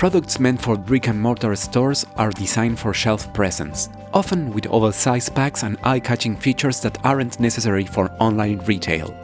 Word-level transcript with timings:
Products 0.00 0.40
meant 0.40 0.62
for 0.62 0.78
brick 0.78 1.08
and 1.08 1.20
mortar 1.20 1.54
stores 1.54 2.06
are 2.16 2.30
designed 2.30 2.78
for 2.78 2.94
shelf 2.94 3.30
presence, 3.34 3.90
often 4.14 4.50
with 4.50 4.66
oversized 4.68 5.34
packs 5.34 5.62
and 5.62 5.76
eye 5.84 6.00
catching 6.00 6.34
features 6.34 6.80
that 6.80 6.96
aren't 7.04 7.38
necessary 7.38 7.84
for 7.84 8.10
online 8.18 8.60
retail. 8.60 9.14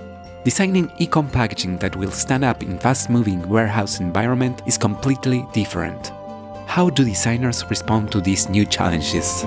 Designing 0.45 0.93
e-com 0.99 1.31
packaging 1.31 1.79
that 1.79 1.97
will 1.97 2.11
stand 2.11 2.45
up 2.45 2.63
in 2.63 2.79
fast-moving 2.79 3.49
warehouse 3.49 4.01
environment 4.01 4.61
is 4.67 4.77
completely 4.77 5.47
different. 5.55 6.13
How 6.67 6.91
do 6.91 7.07
designers 7.07 7.65
respond 7.71 8.13
to 8.13 8.21
these 8.21 8.51
new 8.51 8.67
challenges? 8.67 9.47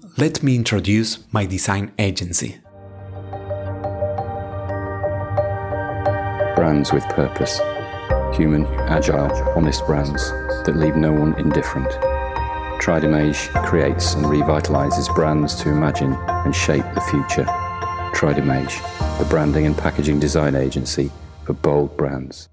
let 0.17 0.43
me 0.43 0.55
introduce 0.55 1.19
my 1.31 1.45
design 1.45 1.91
agency. 1.97 2.59
Brands 6.55 6.91
with 6.91 7.03
purpose. 7.09 7.59
Human, 8.35 8.65
agile, 8.87 9.31
honest 9.55 9.85
brands 9.85 10.29
that 10.65 10.75
leave 10.75 10.95
no 10.95 11.11
one 11.11 11.37
indifferent. 11.39 11.89
Tridimage 12.81 13.49
creates 13.65 14.15
and 14.15 14.25
revitalizes 14.25 15.13
brands 15.15 15.55
to 15.61 15.69
imagine 15.69 16.13
and 16.27 16.55
shape 16.55 16.85
the 16.93 17.01
future. 17.01 17.45
Tridimage, 18.13 18.81
the 19.17 19.25
branding 19.25 19.65
and 19.65 19.77
packaging 19.77 20.19
design 20.19 20.55
agency 20.55 21.09
for 21.45 21.53
bold 21.53 21.95
brands. 21.95 22.49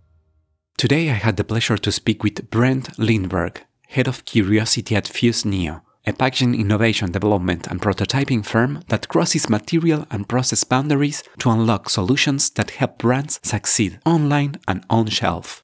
Today 0.77 1.11
I 1.11 1.15
had 1.15 1.37
the 1.37 1.45
pleasure 1.45 1.79
to 1.79 1.91
speak 1.91 2.23
with 2.23 2.51
Brent 2.51 2.97
Lindberg, 2.99 3.59
head 3.89 4.07
of 4.07 4.25
curiosity 4.25 4.95
at 4.95 5.09
Fuse 5.09 5.45
Neo 5.45 5.83
a 6.09 6.13
packaging 6.15 6.55
innovation 6.55 7.13
development 7.13 7.67
and 7.67 7.83
prototyping 7.83 8.45
firm 8.45 8.83
that 8.89 9.09
crosses 9.09 9.51
material 9.51 10.07
and 10.11 10.29
process 10.29 10.65
boundaries 10.65 11.23
to 11.39 11.51
unlock 11.51 11.91
solutions 11.91 12.49
that 12.51 12.71
help 12.71 12.97
brands 12.99 13.39
succeed 13.43 14.01
online 14.07 14.57
and 14.67 14.83
on 14.89 15.07
shelf. 15.07 15.63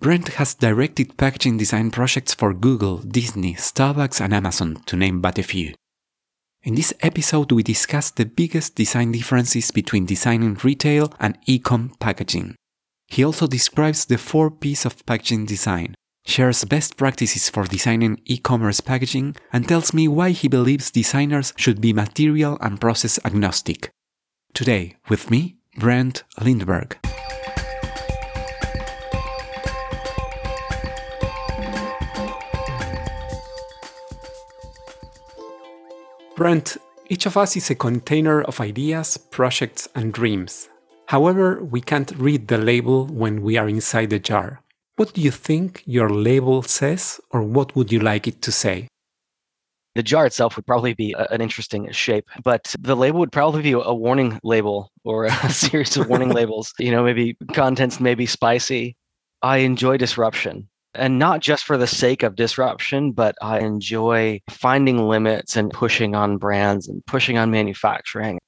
Brent 0.00 0.28
has 0.34 0.54
directed 0.54 1.16
packaging 1.18 1.58
design 1.58 1.90
projects 1.90 2.34
for 2.34 2.54
Google, 2.54 2.98
Disney, 2.98 3.54
Starbucks, 3.54 4.20
and 4.20 4.32
Amazon, 4.32 4.82
to 4.86 4.96
name 4.96 5.20
but 5.20 5.38
a 5.38 5.42
few. 5.42 5.74
In 6.62 6.74
this 6.74 6.94
episode, 7.00 7.52
we 7.52 7.62
discuss 7.62 8.10
the 8.10 8.24
biggest 8.24 8.76
design 8.76 9.12
differences 9.12 9.70
between 9.70 10.06
designing 10.06 10.58
retail 10.64 11.12
and 11.20 11.38
e 11.46 11.58
com 11.58 11.92
packaging. 12.00 12.56
He 13.08 13.24
also 13.24 13.46
describes 13.46 14.04
the 14.06 14.18
four 14.18 14.50
P's 14.50 14.84
of 14.84 15.04
packaging 15.06 15.46
design 15.46 15.94
shares 16.26 16.64
best 16.64 16.96
practices 16.98 17.48
for 17.48 17.64
designing 17.64 18.20
e 18.26 18.36
commerce 18.36 18.80
packaging, 18.80 19.36
and 19.52 19.66
tells 19.66 19.94
me 19.94 20.06
why 20.06 20.30
he 20.30 20.48
believes 20.48 20.90
designers 20.90 21.54
should 21.56 21.80
be 21.80 21.92
material 21.94 22.58
and 22.60 22.80
process 22.80 23.18
agnostic. 23.24 23.90
Today, 24.52 24.96
with 25.08 25.30
me, 25.30 25.56
Brent 25.78 26.24
Lindberg. 26.40 26.96
Brent, 36.36 36.76
each 37.08 37.24
of 37.24 37.38
us 37.38 37.56
is 37.56 37.70
a 37.70 37.74
container 37.74 38.42
of 38.42 38.60
ideas, 38.60 39.16
projects, 39.16 39.88
and 39.94 40.12
dreams. 40.12 40.68
However, 41.06 41.62
we 41.64 41.80
can't 41.80 42.12
read 42.18 42.48
the 42.48 42.58
label 42.58 43.06
when 43.06 43.40
we 43.40 43.56
are 43.56 43.68
inside 43.68 44.10
the 44.10 44.18
jar. 44.18 44.60
What 44.96 45.12
do 45.12 45.20
you 45.20 45.30
think 45.30 45.82
your 45.86 46.08
label 46.08 46.62
says, 46.62 47.20
or 47.30 47.42
what 47.42 47.76
would 47.76 47.92
you 47.92 48.00
like 48.00 48.26
it 48.26 48.40
to 48.42 48.52
say? 48.52 48.88
The 49.94 50.02
jar 50.02 50.26
itself 50.26 50.56
would 50.56 50.66
probably 50.66 50.94
be 50.94 51.14
an 51.30 51.40
interesting 51.40 51.90
shape, 51.92 52.26
but 52.44 52.74
the 52.78 52.96
label 52.96 53.20
would 53.20 53.32
probably 53.32 53.62
be 53.62 53.72
a 53.72 53.94
warning 53.94 54.38
label 54.42 54.90
or 55.04 55.24
a 55.24 55.50
series 55.50 55.96
of 55.96 56.08
warning 56.08 56.30
labels. 56.40 56.72
You 56.78 56.90
know, 56.90 57.04
maybe 57.04 57.36
contents 57.52 58.00
may 58.00 58.14
be 58.14 58.26
spicy. 58.26 58.96
I 59.42 59.58
enjoy 59.58 59.96
disruption 59.96 60.68
and 60.96 61.18
not 61.18 61.40
just 61.40 61.64
for 61.64 61.76
the 61.76 61.86
sake 61.86 62.22
of 62.22 62.36
disruption, 62.36 63.12
but 63.12 63.36
I 63.42 63.60
enjoy 63.60 64.40
finding 64.50 65.08
limits 65.08 65.56
and 65.56 65.70
pushing 65.70 66.14
on 66.14 66.38
brands 66.38 66.88
and 66.88 67.04
pushing 67.06 67.38
on 67.38 67.50
manufacturing. 67.50 68.38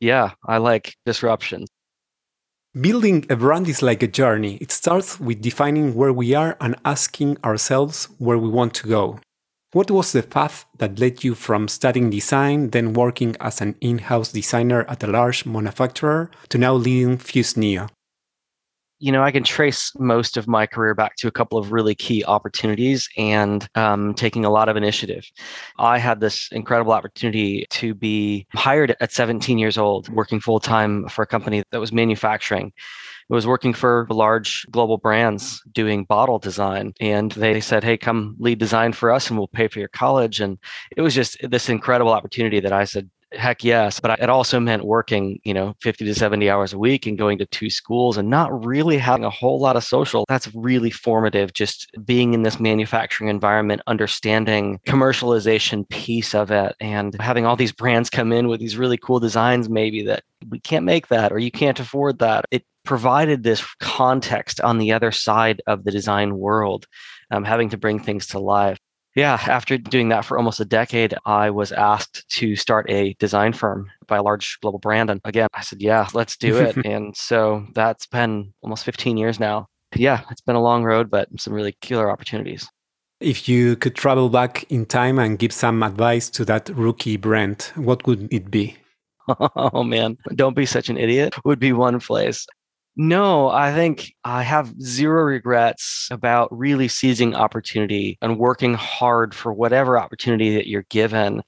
Yeah, 0.00 0.32
I 0.46 0.58
like 0.58 0.96
disruption. 1.06 1.64
Building 2.80 3.24
a 3.30 3.36
brand 3.36 3.68
is 3.68 3.82
like 3.82 4.02
a 4.02 4.08
journey. 4.08 4.58
It 4.60 4.72
starts 4.72 5.20
with 5.20 5.40
defining 5.40 5.94
where 5.94 6.12
we 6.12 6.34
are 6.34 6.56
and 6.60 6.74
asking 6.84 7.38
ourselves 7.44 8.08
where 8.18 8.36
we 8.36 8.48
want 8.48 8.74
to 8.74 8.88
go. 8.88 9.20
What 9.70 9.92
was 9.92 10.10
the 10.10 10.24
path 10.24 10.66
that 10.78 10.98
led 10.98 11.22
you 11.22 11.36
from 11.36 11.68
studying 11.68 12.10
design, 12.10 12.70
then 12.70 12.92
working 12.92 13.36
as 13.38 13.60
an 13.60 13.76
in 13.80 13.98
house 13.98 14.32
designer 14.32 14.84
at 14.88 15.04
a 15.04 15.06
large 15.06 15.46
manufacturer, 15.46 16.32
to 16.48 16.58
now 16.58 16.74
leading 16.74 17.16
Fuse 17.16 17.56
Neo? 17.56 17.86
You 19.04 19.12
know, 19.12 19.22
I 19.22 19.32
can 19.32 19.42
trace 19.42 19.92
most 19.98 20.38
of 20.38 20.48
my 20.48 20.66
career 20.66 20.94
back 20.94 21.16
to 21.16 21.28
a 21.28 21.30
couple 21.30 21.58
of 21.58 21.72
really 21.72 21.94
key 21.94 22.24
opportunities 22.24 23.06
and 23.18 23.68
um, 23.74 24.14
taking 24.14 24.46
a 24.46 24.50
lot 24.50 24.70
of 24.70 24.78
initiative. 24.78 25.26
I 25.78 25.98
had 25.98 26.20
this 26.20 26.48
incredible 26.52 26.92
opportunity 26.92 27.66
to 27.68 27.92
be 27.92 28.46
hired 28.54 28.96
at 29.02 29.12
17 29.12 29.58
years 29.58 29.76
old, 29.76 30.08
working 30.08 30.40
full 30.40 30.58
time 30.58 31.06
for 31.08 31.20
a 31.20 31.26
company 31.26 31.62
that 31.70 31.80
was 31.80 31.92
manufacturing. 31.92 32.72
It 33.28 33.34
was 33.34 33.46
working 33.46 33.74
for 33.74 34.06
large 34.08 34.66
global 34.70 34.96
brands 34.96 35.62
doing 35.72 36.04
bottle 36.04 36.38
design. 36.38 36.94
And 36.98 37.30
they 37.32 37.60
said, 37.60 37.84
Hey, 37.84 37.98
come 37.98 38.36
lead 38.38 38.58
design 38.58 38.94
for 38.94 39.10
us 39.10 39.28
and 39.28 39.38
we'll 39.38 39.48
pay 39.48 39.68
for 39.68 39.80
your 39.80 39.88
college. 39.88 40.40
And 40.40 40.58
it 40.96 41.02
was 41.02 41.14
just 41.14 41.36
this 41.42 41.68
incredible 41.68 42.12
opportunity 42.12 42.58
that 42.60 42.72
I 42.72 42.84
said, 42.84 43.10
heck 43.36 43.64
yes 43.64 44.00
but 44.00 44.18
it 44.20 44.28
also 44.28 44.60
meant 44.60 44.84
working 44.84 45.40
you 45.44 45.54
know 45.54 45.74
50 45.80 46.04
to 46.04 46.14
70 46.14 46.48
hours 46.50 46.72
a 46.72 46.78
week 46.78 47.06
and 47.06 47.18
going 47.18 47.38
to 47.38 47.46
two 47.46 47.70
schools 47.70 48.16
and 48.16 48.28
not 48.28 48.64
really 48.64 48.98
having 48.98 49.24
a 49.24 49.30
whole 49.30 49.60
lot 49.60 49.76
of 49.76 49.84
social. 49.84 50.24
That's 50.28 50.54
really 50.54 50.90
formative 50.90 51.52
just 51.52 51.90
being 52.04 52.34
in 52.34 52.42
this 52.42 52.60
manufacturing 52.60 53.30
environment 53.30 53.82
understanding 53.86 54.80
commercialization 54.86 55.88
piece 55.88 56.34
of 56.34 56.50
it 56.50 56.74
and 56.80 57.20
having 57.20 57.46
all 57.46 57.56
these 57.56 57.72
brands 57.72 58.10
come 58.10 58.32
in 58.32 58.48
with 58.48 58.60
these 58.60 58.76
really 58.76 58.96
cool 58.96 59.20
designs 59.20 59.68
maybe 59.68 60.02
that 60.04 60.22
we 60.48 60.60
can't 60.60 60.84
make 60.84 61.08
that 61.08 61.32
or 61.32 61.38
you 61.38 61.50
can't 61.50 61.80
afford 61.80 62.18
that. 62.18 62.44
It 62.50 62.64
provided 62.84 63.42
this 63.42 63.64
context 63.80 64.60
on 64.60 64.78
the 64.78 64.92
other 64.92 65.10
side 65.10 65.62
of 65.66 65.84
the 65.84 65.90
design 65.90 66.36
world 66.36 66.86
um, 67.30 67.44
having 67.44 67.70
to 67.70 67.78
bring 67.78 67.98
things 67.98 68.26
to 68.28 68.38
life 68.38 68.78
yeah, 69.14 69.38
after 69.46 69.78
doing 69.78 70.08
that 70.08 70.24
for 70.24 70.36
almost 70.36 70.60
a 70.60 70.64
decade, 70.64 71.14
I 71.24 71.50
was 71.50 71.70
asked 71.72 72.28
to 72.30 72.56
start 72.56 72.90
a 72.90 73.14
design 73.20 73.52
firm 73.52 73.90
by 74.08 74.16
a 74.16 74.22
large 74.22 74.58
global 74.60 74.80
brand. 74.80 75.08
And 75.08 75.20
again, 75.24 75.48
I 75.54 75.62
said, 75.62 75.80
yeah, 75.80 76.08
let's 76.14 76.36
do 76.36 76.56
it. 76.56 76.76
and 76.84 77.16
so 77.16 77.66
that's 77.74 78.06
been 78.06 78.52
almost 78.62 78.84
15 78.84 79.16
years 79.16 79.38
now. 79.38 79.68
Yeah, 79.94 80.22
it's 80.30 80.40
been 80.40 80.56
a 80.56 80.62
long 80.62 80.82
road, 80.82 81.10
but 81.10 81.28
some 81.38 81.54
really 81.54 81.76
killer 81.80 82.10
opportunities. 82.10 82.68
If 83.20 83.48
you 83.48 83.76
could 83.76 83.94
travel 83.94 84.28
back 84.28 84.64
in 84.70 84.84
time 84.84 85.20
and 85.20 85.38
give 85.38 85.52
some 85.52 85.82
advice 85.84 86.28
to 86.30 86.44
that 86.46 86.68
rookie 86.70 87.16
Brent, 87.16 87.72
what 87.76 88.06
would 88.06 88.32
it 88.32 88.50
be? 88.50 88.76
Oh 89.56 89.82
man, 89.82 90.18
don't 90.34 90.54
be 90.54 90.66
such 90.66 90.90
an 90.90 90.98
idiot 90.98 91.34
would 91.46 91.58
be 91.58 91.72
one 91.72 91.98
place. 91.98 92.46
No, 92.96 93.48
I 93.48 93.74
think 93.74 94.14
I 94.24 94.42
have 94.42 94.72
zero 94.80 95.24
regrets 95.24 96.06
about 96.12 96.56
really 96.56 96.86
seizing 96.86 97.34
opportunity 97.34 98.16
and 98.22 98.38
working 98.38 98.74
hard 98.74 99.34
for 99.34 99.52
whatever 99.52 99.98
opportunity 99.98 100.54
that 100.54 100.68
you're 100.68 100.86
given. 100.90 101.42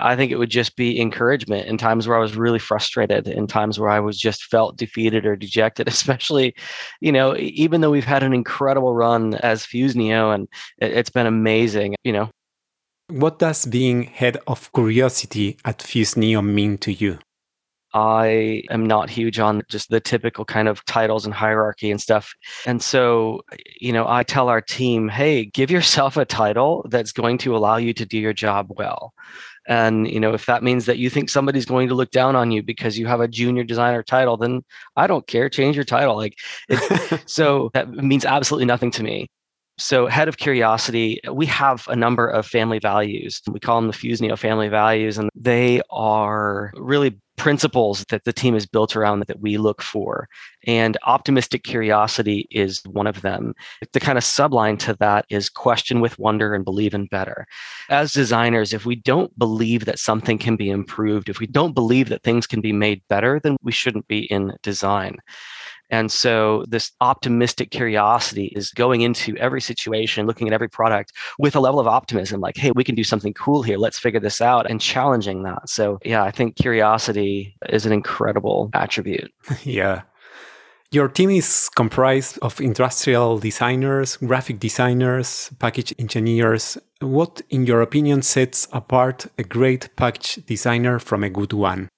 I 0.00 0.16
think 0.16 0.32
it 0.32 0.38
would 0.38 0.50
just 0.50 0.76
be 0.76 1.00
encouragement 1.00 1.66
in 1.66 1.78
times 1.78 2.08
where 2.08 2.16
I 2.16 2.20
was 2.20 2.36
really 2.36 2.58
frustrated, 2.58 3.28
in 3.28 3.46
times 3.46 3.78
where 3.78 3.88
I 3.88 4.00
was 4.00 4.18
just 4.18 4.44
felt 4.44 4.76
defeated 4.76 5.24
or 5.24 5.36
dejected, 5.36 5.86
especially, 5.88 6.54
you 7.00 7.12
know, 7.12 7.36
even 7.36 7.80
though 7.80 7.90
we've 7.90 8.04
had 8.04 8.24
an 8.24 8.32
incredible 8.32 8.92
run 8.92 9.34
as 9.36 9.64
Fuse 9.64 9.94
Neo 9.94 10.32
and 10.32 10.48
it's 10.78 11.10
been 11.10 11.26
amazing, 11.26 11.94
you 12.02 12.12
know. 12.12 12.28
What 13.08 13.38
does 13.38 13.64
being 13.64 14.02
head 14.02 14.36
of 14.48 14.70
curiosity 14.72 15.58
at 15.64 15.80
Fuse 15.80 16.16
Neo 16.16 16.42
mean 16.42 16.76
to 16.78 16.92
you? 16.92 17.20
I 17.98 18.62
am 18.70 18.86
not 18.86 19.10
huge 19.10 19.40
on 19.40 19.62
just 19.68 19.90
the 19.90 19.98
typical 19.98 20.44
kind 20.44 20.68
of 20.68 20.84
titles 20.84 21.24
and 21.24 21.34
hierarchy 21.34 21.90
and 21.90 22.00
stuff. 22.00 22.32
And 22.64 22.80
so, 22.80 23.42
you 23.80 23.92
know, 23.92 24.06
I 24.06 24.22
tell 24.22 24.48
our 24.48 24.60
team, 24.60 25.08
hey, 25.08 25.46
give 25.46 25.68
yourself 25.68 26.16
a 26.16 26.24
title 26.24 26.86
that's 26.90 27.10
going 27.10 27.38
to 27.38 27.56
allow 27.56 27.76
you 27.76 27.92
to 27.94 28.06
do 28.06 28.16
your 28.16 28.32
job 28.32 28.68
well. 28.70 29.12
And 29.66 30.08
you 30.08 30.20
know, 30.20 30.32
if 30.32 30.46
that 30.46 30.62
means 30.62 30.86
that 30.86 30.98
you 30.98 31.10
think 31.10 31.28
somebody's 31.28 31.66
going 31.66 31.88
to 31.88 31.94
look 31.94 32.12
down 32.12 32.36
on 32.36 32.52
you 32.52 32.62
because 32.62 32.96
you 32.98 33.06
have 33.06 33.20
a 33.20 33.28
junior 33.28 33.64
designer 33.64 34.04
title, 34.04 34.36
then 34.36 34.62
I 34.96 35.08
don't 35.08 35.26
care. 35.26 35.48
Change 35.48 35.74
your 35.74 35.84
title. 35.84 36.16
Like, 36.16 36.36
so 37.26 37.70
that 37.74 37.90
means 37.90 38.24
absolutely 38.24 38.66
nothing 38.66 38.92
to 38.92 39.02
me. 39.02 39.26
So, 39.76 40.06
head 40.06 40.28
of 40.28 40.38
curiosity, 40.38 41.20
we 41.30 41.46
have 41.46 41.86
a 41.88 41.96
number 41.96 42.26
of 42.28 42.46
family 42.46 42.78
values. 42.78 43.42
We 43.48 43.60
call 43.60 43.76
them 43.80 43.88
the 43.88 43.92
Fuse 43.92 44.20
Neo 44.20 44.36
family 44.36 44.68
values, 44.68 45.18
and 45.18 45.28
they 45.34 45.82
are 45.90 46.72
really 46.74 47.20
principles 47.38 48.04
that 48.10 48.24
the 48.24 48.32
team 48.32 48.54
is 48.54 48.66
built 48.66 48.96
around 48.96 49.20
that 49.20 49.40
we 49.40 49.56
look 49.56 49.80
for. 49.80 50.28
And 50.66 50.98
optimistic 51.04 51.62
curiosity 51.62 52.46
is 52.50 52.82
one 52.84 53.06
of 53.06 53.22
them. 53.22 53.54
The 53.92 54.00
kind 54.00 54.18
of 54.18 54.24
subline 54.24 54.78
to 54.80 54.94
that 55.00 55.24
is 55.30 55.48
question 55.48 56.00
with 56.00 56.18
wonder 56.18 56.54
and 56.54 56.64
believe 56.64 56.94
in 56.94 57.06
better. 57.06 57.46
As 57.88 58.12
designers, 58.12 58.74
if 58.74 58.84
we 58.84 58.96
don't 58.96 59.36
believe 59.38 59.84
that 59.86 59.98
something 59.98 60.36
can 60.36 60.56
be 60.56 60.68
improved, 60.68 61.28
if 61.28 61.38
we 61.38 61.46
don't 61.46 61.74
believe 61.74 62.08
that 62.10 62.22
things 62.22 62.46
can 62.46 62.60
be 62.60 62.72
made 62.72 63.02
better, 63.08 63.40
then 63.40 63.56
we 63.62 63.72
shouldn't 63.72 64.08
be 64.08 64.24
in 64.30 64.52
design. 64.62 65.16
And 65.90 66.12
so 66.12 66.64
this 66.68 66.92
optimistic 67.00 67.70
curiosity 67.70 68.46
is 68.56 68.70
going 68.70 69.00
into 69.00 69.36
every 69.36 69.60
situation, 69.60 70.26
looking 70.26 70.46
at 70.46 70.52
every 70.52 70.68
product 70.68 71.12
with 71.38 71.56
a 71.56 71.60
level 71.60 71.80
of 71.80 71.86
optimism, 71.86 72.40
like, 72.40 72.56
hey, 72.56 72.72
we 72.74 72.84
can 72.84 72.94
do 72.94 73.04
something 73.04 73.34
cool 73.34 73.62
here. 73.62 73.78
Let's 73.78 73.98
figure 73.98 74.20
this 74.20 74.40
out 74.40 74.70
and 74.70 74.80
challenging 74.80 75.42
that. 75.44 75.68
So 75.68 75.98
yeah, 76.04 76.22
I 76.22 76.30
think 76.30 76.56
curiosity 76.56 77.56
is 77.68 77.86
an 77.86 77.92
incredible 77.92 78.70
attribute. 78.74 79.32
yeah. 79.64 80.02
Your 80.90 81.08
team 81.08 81.28
is 81.28 81.68
comprised 81.76 82.38
of 82.40 82.62
industrial 82.62 83.38
designers, 83.38 84.16
graphic 84.16 84.58
designers, 84.58 85.50
package 85.58 85.94
engineers. 85.98 86.78
What, 87.00 87.42
in 87.50 87.66
your 87.66 87.82
opinion, 87.82 88.22
sets 88.22 88.66
apart 88.72 89.26
a 89.36 89.42
great 89.42 89.90
package 89.96 90.36
designer 90.46 90.98
from 90.98 91.24
a 91.24 91.28
good 91.28 91.52
one? 91.52 91.90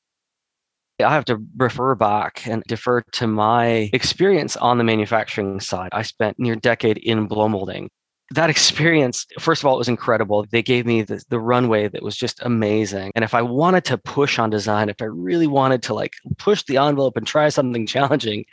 I 1.02 1.12
have 1.12 1.24
to 1.26 1.42
refer 1.56 1.94
back 1.94 2.46
and 2.46 2.62
defer 2.66 3.02
to 3.02 3.26
my 3.26 3.90
experience 3.92 4.56
on 4.56 4.78
the 4.78 4.84
manufacturing 4.84 5.60
side. 5.60 5.90
I 5.92 6.02
spent 6.02 6.38
near 6.38 6.54
a 6.54 6.60
decade 6.60 6.98
in 6.98 7.26
blow 7.26 7.48
molding. 7.48 7.90
That 8.32 8.48
experience, 8.48 9.26
first 9.40 9.62
of 9.62 9.66
all, 9.66 9.74
it 9.74 9.78
was 9.78 9.88
incredible. 9.88 10.46
They 10.50 10.62
gave 10.62 10.86
me 10.86 11.02
the, 11.02 11.22
the 11.30 11.40
runway 11.40 11.88
that 11.88 12.02
was 12.02 12.16
just 12.16 12.40
amazing. 12.42 13.10
And 13.16 13.24
if 13.24 13.34
I 13.34 13.42
wanted 13.42 13.84
to 13.86 13.98
push 13.98 14.38
on 14.38 14.50
design, 14.50 14.88
if 14.88 15.02
I 15.02 15.06
really 15.06 15.48
wanted 15.48 15.82
to 15.84 15.94
like 15.94 16.14
push 16.38 16.62
the 16.62 16.76
envelope 16.76 17.16
and 17.16 17.26
try 17.26 17.48
something 17.48 17.86
challenging, 17.88 18.44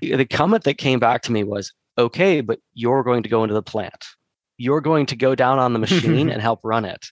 the 0.00 0.24
comment 0.24 0.64
that 0.64 0.78
came 0.78 0.98
back 0.98 1.22
to 1.22 1.32
me 1.32 1.44
was, 1.44 1.72
okay, 1.98 2.40
but 2.40 2.60
you're 2.72 3.02
going 3.02 3.22
to 3.22 3.28
go 3.28 3.42
into 3.42 3.54
the 3.54 3.62
plant. 3.62 4.06
You're 4.56 4.80
going 4.80 5.06
to 5.06 5.16
go 5.16 5.34
down 5.34 5.58
on 5.58 5.74
the 5.74 5.78
machine 5.86 6.30
and 6.30 6.40
help 6.40 6.60
run 6.62 6.86
it. 6.86 7.10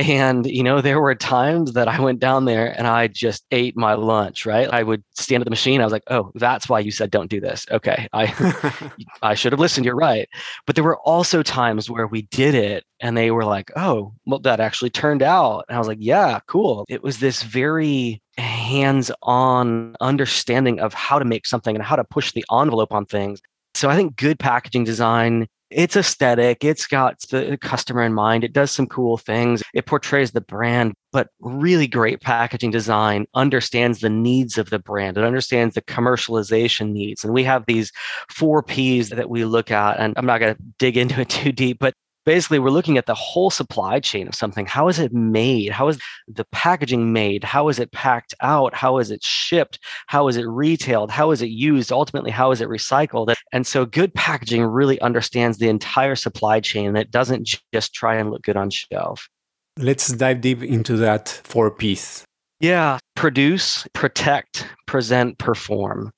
And, 0.00 0.46
you 0.46 0.62
know, 0.62 0.80
there 0.80 0.98
were 0.98 1.14
times 1.14 1.74
that 1.74 1.86
I 1.86 2.00
went 2.00 2.20
down 2.20 2.46
there 2.46 2.74
and 2.78 2.86
I 2.86 3.06
just 3.06 3.44
ate 3.50 3.76
my 3.76 3.92
lunch, 3.92 4.46
right? 4.46 4.66
I 4.72 4.82
would 4.82 5.04
stand 5.12 5.42
at 5.42 5.44
the 5.44 5.50
machine. 5.50 5.82
I 5.82 5.84
was 5.84 5.92
like, 5.92 6.04
oh, 6.06 6.32
that's 6.36 6.70
why 6.70 6.80
you 6.80 6.90
said 6.90 7.10
don't 7.10 7.28
do 7.28 7.38
this. 7.38 7.66
Okay. 7.70 8.08
I 8.14 8.90
I 9.22 9.34
should 9.34 9.52
have 9.52 9.60
listened. 9.60 9.84
You're 9.84 9.94
right. 9.94 10.26
But 10.64 10.74
there 10.74 10.84
were 10.84 10.98
also 11.00 11.42
times 11.42 11.90
where 11.90 12.06
we 12.06 12.22
did 12.22 12.54
it 12.54 12.84
and 13.00 13.14
they 13.14 13.30
were 13.30 13.44
like, 13.44 13.70
oh, 13.76 14.14
well, 14.24 14.38
that 14.38 14.58
actually 14.58 14.88
turned 14.88 15.22
out. 15.22 15.66
And 15.68 15.76
I 15.76 15.78
was 15.78 15.88
like, 15.88 15.98
yeah, 16.00 16.40
cool. 16.46 16.86
It 16.88 17.02
was 17.02 17.18
this 17.18 17.42
very 17.42 18.22
hands 18.38 19.10
on 19.24 19.96
understanding 20.00 20.80
of 20.80 20.94
how 20.94 21.18
to 21.18 21.26
make 21.26 21.44
something 21.44 21.76
and 21.76 21.84
how 21.84 21.96
to 21.96 22.04
push 22.04 22.32
the 22.32 22.44
envelope 22.50 22.94
on 22.94 23.04
things. 23.04 23.42
So 23.74 23.90
I 23.90 23.96
think 23.96 24.16
good 24.16 24.38
packaging 24.38 24.84
design 24.84 25.46
it's 25.70 25.96
aesthetic. 25.96 26.64
It's 26.64 26.86
got 26.86 27.20
the 27.30 27.56
customer 27.60 28.02
in 28.02 28.12
mind. 28.12 28.44
It 28.44 28.52
does 28.52 28.70
some 28.70 28.86
cool 28.86 29.16
things. 29.16 29.62
It 29.72 29.86
portrays 29.86 30.32
the 30.32 30.40
brand, 30.40 30.94
but 31.12 31.28
really 31.40 31.86
great 31.86 32.20
packaging 32.20 32.70
design 32.70 33.26
understands 33.34 34.00
the 34.00 34.10
needs 34.10 34.58
of 34.58 34.70
the 34.70 34.78
brand. 34.78 35.16
It 35.16 35.24
understands 35.24 35.74
the 35.74 35.82
commercialization 35.82 36.92
needs. 36.92 37.24
And 37.24 37.32
we 37.32 37.44
have 37.44 37.66
these 37.66 37.92
four 38.30 38.62
P's 38.62 39.10
that 39.10 39.30
we 39.30 39.44
look 39.44 39.70
at. 39.70 39.98
And 40.00 40.14
I'm 40.16 40.26
not 40.26 40.40
going 40.40 40.54
to 40.54 40.62
dig 40.78 40.96
into 40.96 41.20
it 41.20 41.28
too 41.28 41.52
deep, 41.52 41.78
but 41.78 41.94
basically 42.24 42.58
we're 42.58 42.70
looking 42.70 42.98
at 42.98 43.06
the 43.06 43.14
whole 43.14 43.50
supply 43.50 44.00
chain 44.00 44.28
of 44.28 44.34
something. 44.34 44.66
How 44.66 44.88
is 44.88 44.98
it 44.98 45.12
made? 45.12 45.72
How 45.72 45.88
is 45.88 45.98
the 46.28 46.44
packaging 46.52 47.12
made? 47.12 47.44
How 47.44 47.68
is 47.68 47.78
it 47.78 47.92
packed 47.92 48.34
out? 48.40 48.74
How 48.74 48.98
is 48.98 49.10
it 49.10 49.22
shipped? 49.22 49.78
How 50.06 50.28
is 50.28 50.36
it 50.36 50.46
retailed? 50.46 51.10
How 51.10 51.30
is 51.30 51.42
it 51.42 51.50
used? 51.50 51.92
Ultimately 51.92 52.30
how 52.30 52.50
is 52.50 52.60
it 52.60 52.68
recycled? 52.68 53.34
And 53.52 53.66
so 53.66 53.84
good 53.84 54.14
packaging 54.14 54.64
really 54.64 55.00
understands 55.00 55.58
the 55.58 55.68
entire 55.68 56.16
supply 56.16 56.60
chain 56.60 56.88
and 56.88 56.98
it 56.98 57.10
doesn't 57.10 57.48
just 57.72 57.92
try 57.94 58.16
and 58.16 58.30
look 58.30 58.42
good 58.42 58.56
on 58.56 58.70
shelf. 58.70 59.28
Let's 59.76 60.08
dive 60.08 60.40
deep 60.40 60.62
into 60.62 60.96
that 60.98 61.28
four 61.28 61.70
P's. 61.70 62.24
Yeah. 62.60 62.98
Produce 63.16 63.86
protect 63.94 64.66
present 64.86 65.38
perform 65.38 66.10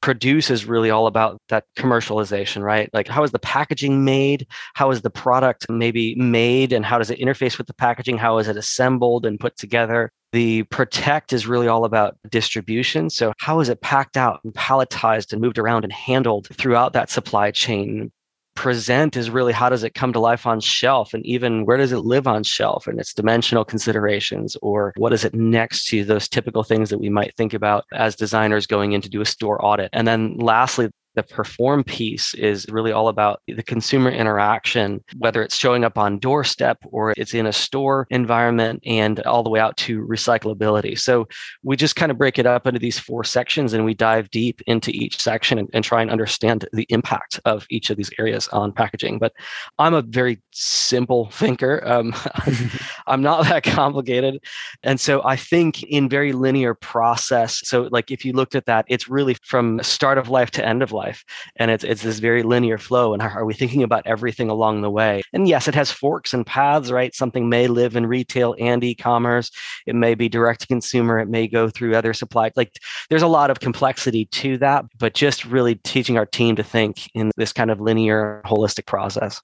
produce 0.00 0.50
is 0.50 0.64
really 0.64 0.90
all 0.90 1.06
about 1.06 1.40
that 1.48 1.64
commercialization, 1.76 2.62
right? 2.62 2.88
Like, 2.92 3.08
how 3.08 3.22
is 3.22 3.30
the 3.32 3.38
packaging 3.38 4.04
made? 4.04 4.46
How 4.74 4.90
is 4.90 5.02
the 5.02 5.10
product 5.10 5.66
maybe 5.68 6.14
made? 6.14 6.72
And 6.72 6.84
how 6.84 6.98
does 6.98 7.10
it 7.10 7.18
interface 7.18 7.58
with 7.58 7.66
the 7.66 7.74
packaging? 7.74 8.18
How 8.18 8.38
is 8.38 8.48
it 8.48 8.56
assembled 8.56 9.26
and 9.26 9.40
put 9.40 9.56
together? 9.56 10.12
The 10.32 10.64
protect 10.64 11.32
is 11.32 11.46
really 11.46 11.68
all 11.68 11.84
about 11.84 12.16
distribution. 12.28 13.08
So, 13.08 13.32
how 13.38 13.60
is 13.60 13.70
it 13.70 13.80
packed 13.80 14.16
out 14.16 14.40
and 14.44 14.52
palletized 14.52 15.32
and 15.32 15.40
moved 15.40 15.58
around 15.58 15.84
and 15.84 15.92
handled 15.92 16.48
throughout 16.52 16.92
that 16.92 17.10
supply 17.10 17.50
chain? 17.50 18.12
Present 18.58 19.16
is 19.16 19.30
really 19.30 19.52
how 19.52 19.68
does 19.68 19.84
it 19.84 19.94
come 19.94 20.12
to 20.12 20.18
life 20.18 20.44
on 20.44 20.58
shelf 20.58 21.14
and 21.14 21.24
even 21.24 21.64
where 21.64 21.76
does 21.76 21.92
it 21.92 21.98
live 21.98 22.26
on 22.26 22.42
shelf 22.42 22.88
and 22.88 22.98
its 22.98 23.14
dimensional 23.14 23.64
considerations 23.64 24.56
or 24.62 24.92
what 24.96 25.12
is 25.12 25.24
it 25.24 25.32
next 25.32 25.86
to 25.86 26.04
those 26.04 26.28
typical 26.28 26.64
things 26.64 26.90
that 26.90 26.98
we 26.98 27.08
might 27.08 27.32
think 27.36 27.54
about 27.54 27.84
as 27.92 28.16
designers 28.16 28.66
going 28.66 28.94
in 28.94 29.00
to 29.00 29.08
do 29.08 29.20
a 29.20 29.24
store 29.24 29.64
audit. 29.64 29.88
And 29.92 30.08
then 30.08 30.36
lastly 30.38 30.90
the 31.18 31.22
perform 31.24 31.82
piece 31.82 32.32
is 32.34 32.64
really 32.68 32.92
all 32.92 33.08
about 33.08 33.42
the 33.48 33.62
consumer 33.64 34.08
interaction, 34.08 35.02
whether 35.16 35.42
it's 35.42 35.56
showing 35.56 35.84
up 35.84 35.98
on 35.98 36.20
doorstep 36.20 36.78
or 36.92 37.12
it's 37.16 37.34
in 37.34 37.44
a 37.44 37.52
store 37.52 38.06
environment 38.10 38.80
and 38.86 39.18
all 39.22 39.42
the 39.42 39.50
way 39.50 39.58
out 39.58 39.76
to 39.78 40.06
recyclability. 40.06 40.96
So 40.96 41.26
we 41.64 41.74
just 41.74 41.96
kind 41.96 42.12
of 42.12 42.18
break 42.18 42.38
it 42.38 42.46
up 42.46 42.68
into 42.68 42.78
these 42.78 43.00
four 43.00 43.24
sections 43.24 43.72
and 43.72 43.84
we 43.84 43.94
dive 43.94 44.30
deep 44.30 44.62
into 44.68 44.92
each 44.92 45.20
section 45.20 45.58
and, 45.58 45.68
and 45.74 45.84
try 45.84 46.00
and 46.00 46.08
understand 46.08 46.68
the 46.72 46.86
impact 46.88 47.40
of 47.44 47.66
each 47.68 47.90
of 47.90 47.96
these 47.96 48.10
areas 48.16 48.46
on 48.48 48.70
packaging. 48.70 49.18
But 49.18 49.32
I'm 49.80 49.94
a 49.94 50.02
very 50.02 50.40
simple 50.52 51.30
thinker. 51.30 51.82
Um, 51.84 52.14
I'm 53.08 53.22
not 53.22 53.42
that 53.48 53.64
complicated. 53.64 54.38
And 54.84 55.00
so 55.00 55.20
I 55.24 55.34
think 55.34 55.82
in 55.82 56.08
very 56.08 56.32
linear 56.32 56.74
process. 56.74 57.60
So 57.64 57.88
like 57.90 58.12
if 58.12 58.24
you 58.24 58.32
looked 58.32 58.54
at 58.54 58.66
that, 58.66 58.84
it's 58.86 59.08
really 59.08 59.34
from 59.42 59.82
start 59.82 60.16
of 60.16 60.28
life 60.28 60.52
to 60.52 60.64
end 60.64 60.80
of 60.80 60.92
life 60.92 61.07
life 61.08 61.24
and 61.56 61.70
it's 61.70 61.84
it's 61.84 62.02
this 62.02 62.18
very 62.18 62.42
linear 62.42 62.78
flow 62.78 63.12
and 63.12 63.22
are 63.22 63.44
we 63.44 63.54
thinking 63.54 63.82
about 63.82 64.06
everything 64.06 64.50
along 64.50 64.82
the 64.82 64.90
way? 64.90 65.22
And 65.32 65.48
yes 65.48 65.68
it 65.68 65.74
has 65.74 65.90
forks 65.90 66.34
and 66.34 66.46
paths 66.46 66.90
right? 66.90 67.14
Something 67.14 67.48
may 67.48 67.66
live 67.66 67.96
in 67.96 68.06
retail 68.06 68.54
and 68.58 68.82
e-commerce. 68.84 69.50
It 69.86 69.94
may 69.94 70.14
be 70.14 70.28
direct 70.28 70.60
to 70.62 70.66
consumer. 70.66 71.18
It 71.18 71.28
may 71.28 71.48
go 71.48 71.68
through 71.68 71.94
other 71.94 72.12
supply 72.12 72.50
like 72.56 72.72
there's 73.10 73.22
a 73.22 73.34
lot 73.38 73.50
of 73.50 73.60
complexity 73.60 74.26
to 74.26 74.58
that 74.58 74.84
but 74.98 75.14
just 75.14 75.44
really 75.44 75.76
teaching 75.76 76.16
our 76.18 76.26
team 76.26 76.56
to 76.56 76.62
think 76.62 77.10
in 77.14 77.30
this 77.36 77.52
kind 77.52 77.70
of 77.70 77.80
linear 77.80 78.42
holistic 78.44 78.86
process. 78.86 79.40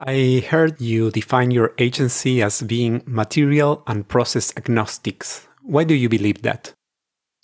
I 0.00 0.44
heard 0.48 0.80
you 0.80 1.10
define 1.10 1.50
your 1.50 1.74
agency 1.78 2.40
as 2.40 2.62
being 2.62 3.02
material 3.04 3.82
and 3.86 4.06
process 4.06 4.52
agnostics. 4.56 5.48
Why 5.62 5.82
do 5.82 5.94
you 5.94 6.08
believe 6.08 6.42
that? 6.42 6.72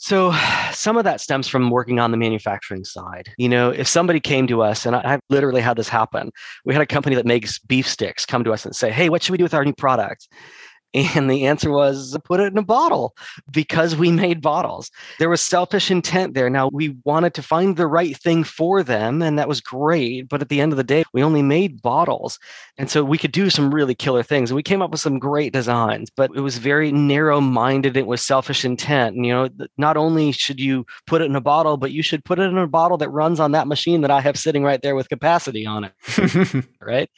So 0.04 0.34
some 0.70 0.98
of 0.98 1.04
that 1.04 1.22
stems 1.22 1.48
from 1.48 1.70
working 1.70 1.98
on 1.98 2.10
the 2.10 2.18
manufacturing 2.18 2.84
side. 2.84 3.30
You 3.38 3.48
know, 3.48 3.70
if 3.70 3.88
somebody 3.88 4.20
came 4.20 4.46
to 4.48 4.60
us, 4.60 4.84
and 4.84 4.94
I, 4.94 5.12
have 5.12 5.20
literally 5.30 5.62
had 5.62 5.78
this 5.78 5.88
happen, 5.88 6.30
we 6.66 6.74
had 6.74 6.82
a 6.82 6.86
company 6.86 7.16
that 7.16 7.24
makes 7.24 7.58
beef 7.58 7.88
sticks 7.88 8.26
come 8.26 8.44
to 8.44 8.52
us 8.52 8.66
and 8.66 8.76
say, 8.76 8.90
"Hey, 8.90 9.08
what 9.08 9.22
should 9.22 9.32
we 9.32 9.38
do 9.38 9.44
with 9.44 9.54
our 9.54 9.64
new 9.64 9.72
product?" 9.72 10.28
And 10.94 11.28
the 11.28 11.46
answer 11.46 11.72
was 11.72 12.16
put 12.24 12.38
it 12.38 12.52
in 12.52 12.58
a 12.58 12.62
bottle 12.62 13.16
because 13.50 13.96
we 13.96 14.12
made 14.12 14.40
bottles. 14.40 14.92
There 15.18 15.28
was 15.28 15.40
selfish 15.40 15.90
intent 15.90 16.34
there. 16.34 16.48
Now, 16.48 16.70
we 16.72 16.96
wanted 17.04 17.34
to 17.34 17.42
find 17.42 17.76
the 17.76 17.88
right 17.88 18.16
thing 18.16 18.44
for 18.44 18.82
them, 18.84 19.20
and 19.20 19.36
that 19.36 19.48
was 19.48 19.60
great. 19.60 20.28
But 20.28 20.40
at 20.40 20.50
the 20.50 20.60
end 20.60 20.72
of 20.72 20.76
the 20.76 20.84
day, 20.84 21.02
we 21.12 21.24
only 21.24 21.42
made 21.42 21.82
bottles. 21.82 22.38
And 22.78 22.88
so 22.88 23.02
we 23.02 23.18
could 23.18 23.32
do 23.32 23.50
some 23.50 23.74
really 23.74 23.94
killer 23.94 24.22
things. 24.22 24.50
And 24.50 24.56
we 24.56 24.62
came 24.62 24.82
up 24.82 24.92
with 24.92 25.00
some 25.00 25.18
great 25.18 25.52
designs, 25.52 26.10
but 26.16 26.30
it 26.36 26.40
was 26.40 26.58
very 26.58 26.92
narrow 26.92 27.40
minded. 27.40 27.96
It 27.96 28.06
was 28.06 28.22
selfish 28.22 28.64
intent. 28.64 29.16
And, 29.16 29.26
you 29.26 29.32
know, 29.32 29.48
not 29.76 29.96
only 29.96 30.30
should 30.30 30.60
you 30.60 30.86
put 31.08 31.22
it 31.22 31.26
in 31.26 31.34
a 31.34 31.40
bottle, 31.40 31.76
but 31.76 31.90
you 31.90 32.02
should 32.02 32.24
put 32.24 32.38
it 32.38 32.44
in 32.44 32.56
a 32.56 32.68
bottle 32.68 32.98
that 32.98 33.10
runs 33.10 33.40
on 33.40 33.50
that 33.52 33.66
machine 33.66 34.02
that 34.02 34.12
I 34.12 34.20
have 34.20 34.38
sitting 34.38 34.62
right 34.62 34.80
there 34.80 34.94
with 34.94 35.08
capacity 35.08 35.66
on 35.66 35.84
it. 35.84 36.64
right 36.80 37.10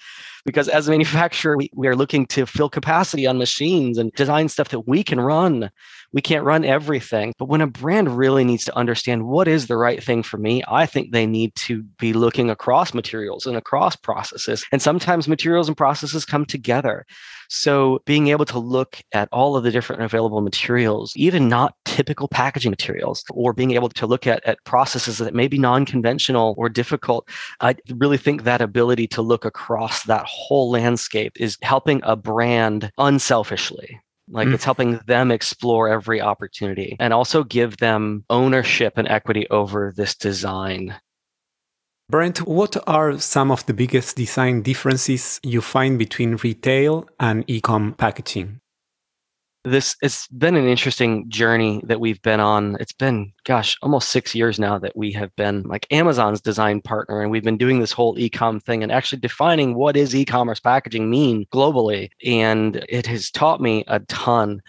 because 0.47 0.69
as 0.69 0.89
a 0.89 0.91
manufacturer 0.91 1.57
we, 1.57 1.69
we 1.75 1.89
are 1.89 1.97
looking 1.97 2.25
to 2.27 2.47
fill 2.47 2.71
capacity 2.71 3.27
on 3.27 3.37
machines 3.37 3.99
and 3.99 4.13
design 4.13 4.49
stuff 4.49 4.71
that 4.71 4.89
we 4.89 5.03
can 5.03 5.21
run 5.21 5.71
We 6.13 6.21
can't 6.21 6.45
run 6.45 6.65
everything. 6.65 7.35
But 7.39 7.49
when 7.49 7.61
a 7.61 7.67
brand 7.67 8.17
really 8.17 8.45
needs 8.45 8.65
to 8.67 8.77
understand 8.77 9.27
what 9.27 9.49
is 9.49 9.67
the 9.67 9.77
right 9.77 10.03
thing 10.03 10.23
for 10.23 10.39
me, 10.39 10.63
I 10.69 10.87
think 10.87 11.13
they 11.13 11.27
need 11.27 11.55
to 11.57 11.83
be 11.99 12.13
looking 12.13 12.51
across 12.51 12.95
materials 12.95 13.47
and 13.47 13.57
across 13.57 13.97
processes. 13.97 14.65
And 14.73 14.81
sometimes 14.81 15.29
materials 15.29 15.69
and 15.69 15.77
processes 15.77 16.25
come 16.25 16.45
together. 16.47 17.05
So 17.49 18.01
being 18.07 18.29
able 18.29 18.45
to 18.47 18.59
look 18.59 19.01
at 19.13 19.29
all 19.33 19.57
of 19.57 19.65
the 19.65 19.71
different 19.71 20.03
available 20.03 20.41
materials, 20.41 21.13
even 21.17 21.49
not 21.49 21.75
typical 21.85 22.29
packaging 22.29 22.71
materials, 22.71 23.25
or 23.31 23.53
being 23.53 23.73
able 23.73 23.89
to 23.89 24.07
look 24.07 24.27
at, 24.27 24.45
at 24.45 24.65
processes 24.65 25.19
that 25.19 25.35
may 25.35 25.49
be 25.49 25.59
non-conventional 25.59 26.55
or 26.59 26.69
difficult, 26.69 27.29
I 27.61 27.77
really 27.95 28.19
think 28.19 28.43
that 28.43 28.61
ability 28.61 29.07
to 29.09 29.23
look 29.23 29.45
across 29.45 30.05
that 30.05 30.27
whole 30.27 30.71
landscape 30.71 31.33
is 31.37 31.57
helping 31.63 32.01
a 32.03 32.17
brand 32.17 32.91
unselfishly. 32.99 34.01
Like 34.29 34.49
mm. 34.49 34.55
it's 34.55 34.65
helping 34.65 35.01
them 35.07 35.31
explore 35.31 35.89
every 35.89 36.21
opportunity 36.21 36.97
and 36.99 37.13
also 37.13 37.45
give 37.45 37.77
them 37.77 38.25
ownership 38.29 38.95
and 38.97 39.07
equity 39.09 39.47
over 39.51 39.93
this 39.97 40.17
design 40.17 40.97
Brent, 42.09 42.47
what 42.47 42.77
are 42.87 43.19
some 43.19 43.51
of 43.51 43.67
the 43.67 43.75
biggest 43.75 44.17
design 44.17 44.63
differences 44.63 45.41
you 45.43 45.61
find 45.61 45.99
between 45.99 46.37
retail 46.37 47.09
and 47.19 47.43
e-com 47.49 47.95
packaging? 47.95 48.61
This 49.67 49.97
it's 50.01 50.29
been 50.29 50.55
an 50.55 50.69
interesting 50.69 51.29
journey 51.29 51.83
that 51.87 51.99
we've 51.99 52.23
been 52.23 52.39
on. 52.39 52.77
It's 52.79 52.93
been, 52.93 53.33
gosh, 53.43 53.77
almost 53.83 54.11
six 54.11 54.33
years 54.33 54.61
now 54.61 54.79
that 54.79 54.97
we 54.97 55.11
have 55.11 55.35
been 55.35 55.65
like 55.65 55.89
Amazon's 55.91 56.41
design 56.41 56.81
partner, 56.81 57.21
and 57.21 57.33
we've 57.33 57.43
been 57.43 57.57
doing 57.57 57.81
this 57.81 57.91
whole 57.91 58.17
e-com 58.17 58.61
thing 58.61 58.85
and 58.85 58.93
actually 58.93 59.19
defining 59.19 59.75
what 59.75 59.97
is 59.97 60.15
e-commerce 60.15 60.61
packaging 60.61 61.11
mean 61.11 61.47
globally. 61.53 62.11
And 62.25 62.77
it 62.89 63.09
has 63.09 63.29
taught 63.29 63.61
me 63.61 63.83
a 63.89 63.99
ton 63.99 64.63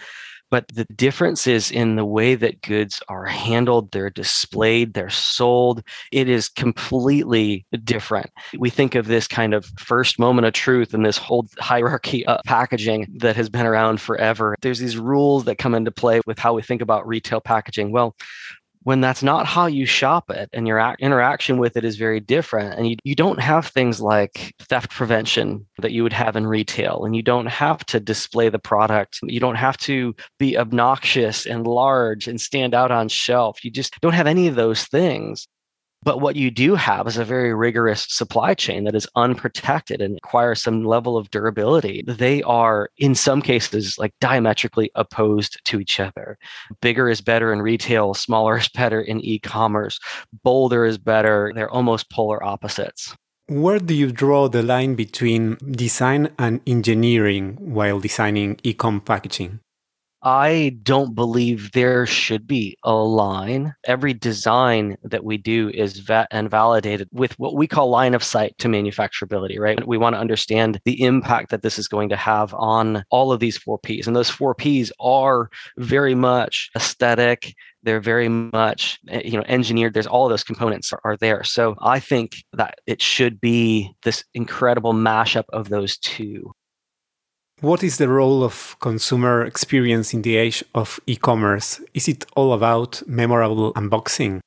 but 0.49 0.67
the 0.69 0.85
difference 0.95 1.47
is 1.47 1.71
in 1.71 1.95
the 1.95 2.05
way 2.05 2.35
that 2.35 2.61
goods 2.61 3.01
are 3.09 3.25
handled, 3.25 3.91
they're 3.91 4.09
displayed, 4.09 4.93
they're 4.93 5.09
sold. 5.09 5.83
It 6.11 6.29
is 6.29 6.49
completely 6.49 7.65
different. 7.83 8.29
We 8.57 8.69
think 8.69 8.95
of 8.95 9.07
this 9.07 9.27
kind 9.27 9.53
of 9.53 9.65
first 9.77 10.19
moment 10.19 10.47
of 10.47 10.53
truth 10.53 10.93
and 10.93 11.05
this 11.05 11.17
whole 11.17 11.47
hierarchy 11.59 12.25
of 12.25 12.41
packaging 12.45 13.07
that 13.19 13.35
has 13.35 13.49
been 13.49 13.65
around 13.65 13.99
forever. 14.01 14.55
There's 14.61 14.79
these 14.79 14.97
rules 14.97 15.45
that 15.45 15.57
come 15.57 15.75
into 15.75 15.91
play 15.91 16.21
with 16.25 16.39
how 16.39 16.53
we 16.53 16.61
think 16.61 16.81
about 16.81 17.07
retail 17.07 17.41
packaging. 17.41 17.91
Well, 17.91 18.15
when 18.87 19.01
that's 19.01 19.21
not 19.21 19.45
how 19.45 19.65
you 19.65 19.85
shop 19.85 20.29
it 20.29 20.49
and 20.53 20.65
your 20.65 20.95
interaction 20.99 21.57
with 21.57 21.75
it 21.75 21.83
is 21.83 21.97
very 21.97 22.21
different 22.21 22.79
and 22.79 22.87
you, 22.89 22.95
you 23.03 23.15
don't 23.15 23.41
have 23.41 23.67
things 23.67 23.99
like 23.99 24.55
theft 24.61 24.91
prevention 24.91 25.67
that 25.79 25.91
you 25.91 26.03
would 26.03 26.13
have 26.13 26.37
in 26.37 26.47
retail 26.47 27.03
and 27.03 27.13
you 27.13 27.21
don't 27.21 27.47
have 27.47 27.85
to 27.85 27.99
display 27.99 28.47
the 28.47 28.57
product. 28.57 29.19
You 29.23 29.41
don't 29.41 29.55
have 29.55 29.75
to 29.79 30.15
be 30.39 30.57
obnoxious 30.57 31.45
and 31.45 31.67
large 31.67 32.29
and 32.29 32.39
stand 32.39 32.73
out 32.73 32.89
on 32.89 33.09
shelf. 33.09 33.65
You 33.65 33.71
just 33.71 33.93
don't 33.99 34.13
have 34.13 34.25
any 34.25 34.47
of 34.47 34.55
those 34.55 34.85
things 34.85 35.49
but 36.07 36.21
what 36.21 36.37
you 36.37 36.49
do 36.49 36.75
have 36.75 37.05
is 37.05 37.17
a 37.17 37.25
very 37.25 37.53
rigorous 37.53 38.05
supply 38.07 38.53
chain 38.53 38.85
that 38.85 38.95
is 38.95 39.05
unprotected 39.17 39.99
and 40.01 40.13
requires 40.13 40.61
some 40.61 40.85
level 40.85 41.17
of 41.17 41.29
durability. 41.31 42.01
They 42.07 42.41
are, 42.43 42.89
in 42.97 43.13
some 43.13 43.41
cases, 43.41 43.97
like 43.97 44.13
diametrically 44.21 44.89
opposed 44.95 45.59
to 45.65 45.81
each 45.81 45.99
other. 45.99 46.37
Bigger 46.81 47.09
is 47.09 47.19
better 47.19 47.51
in 47.51 47.61
retail, 47.61 48.13
smaller 48.25 48.57
is 48.57 48.69
better 48.69 49.01
in 49.01 49.19
e 49.19 49.37
commerce, 49.39 49.99
bolder 50.45 50.85
is 50.85 50.97
better. 50.97 51.51
They're 51.53 51.69
almost 51.69 52.09
polar 52.09 52.41
opposites. 52.41 53.13
Where 53.49 53.79
do 53.79 53.93
you 53.93 54.13
draw 54.13 54.47
the 54.47 54.63
line 54.63 54.95
between 54.95 55.57
design 55.69 56.29
and 56.39 56.61
engineering 56.65 57.57
while 57.59 57.99
designing 57.99 58.61
e 58.63 58.73
com 58.73 59.01
packaging? 59.01 59.59
I 60.27 60.75
don't 60.83 61.15
believe 61.15 61.71
there 61.71 62.05
should 62.05 62.47
be 62.47 62.77
a 62.83 62.93
line. 62.93 63.73
Every 63.85 64.13
design 64.13 64.97
that 65.03 65.23
we 65.23 65.37
do 65.37 65.69
is 65.69 65.99
vet 65.99 66.27
and 66.31 66.51
validated 66.51 67.07
with 67.13 67.39
what 67.39 67.55
we 67.55 67.65
call 67.65 67.89
line 67.89 68.13
of 68.13 68.21
sight 68.21 68.53
to 68.57 68.67
manufacturability, 68.67 69.57
right? 69.57 69.87
We 69.87 69.97
want 69.97 70.15
to 70.15 70.19
understand 70.19 70.81
the 70.83 71.01
impact 71.01 71.49
that 71.51 71.61
this 71.61 71.79
is 71.79 71.87
going 71.87 72.09
to 72.09 72.17
have 72.17 72.53
on 72.55 73.05
all 73.09 73.31
of 73.31 73.39
these 73.39 73.57
four 73.57 73.79
P's. 73.79 74.05
And 74.05 74.17
those 74.17 74.29
four 74.29 74.53
P's 74.53 74.91
are 74.99 75.49
very 75.77 76.13
much 76.13 76.71
aesthetic, 76.75 77.55
they're 77.83 78.01
very 78.01 78.27
much 78.27 78.99
eh, 79.07 79.21
you 79.23 79.37
know 79.37 79.45
engineered 79.47 79.93
there's 79.93 80.07
all 80.07 80.27
those 80.27 80.43
components 80.43 80.91
are, 80.91 80.99
are, 81.05 81.15
there 81.15 81.43
so 81.43 81.75
i 81.79 81.99
think 81.99 82.43
that 82.51 82.79
it 82.85 83.01
should 83.01 83.39
be 83.39 83.89
this 84.03 84.25
incredible 84.33 84.93
mashup 84.93 85.45
of 85.53 85.69
those 85.69 85.97
two 85.99 86.51
what 87.61 87.83
is 87.83 87.97
the 87.97 88.07
role 88.07 88.43
of 88.43 88.75
consumer 88.79 89.43
experience 89.43 90.13
in 90.13 90.21
the 90.21 90.37
age 90.37 90.63
of 90.75 90.99
e 91.07 91.15
commerce? 91.15 91.81
Is 91.93 92.07
it 92.07 92.25
all 92.35 92.53
about 92.53 93.01
memorable 93.07 93.73
unboxing? 93.73 94.39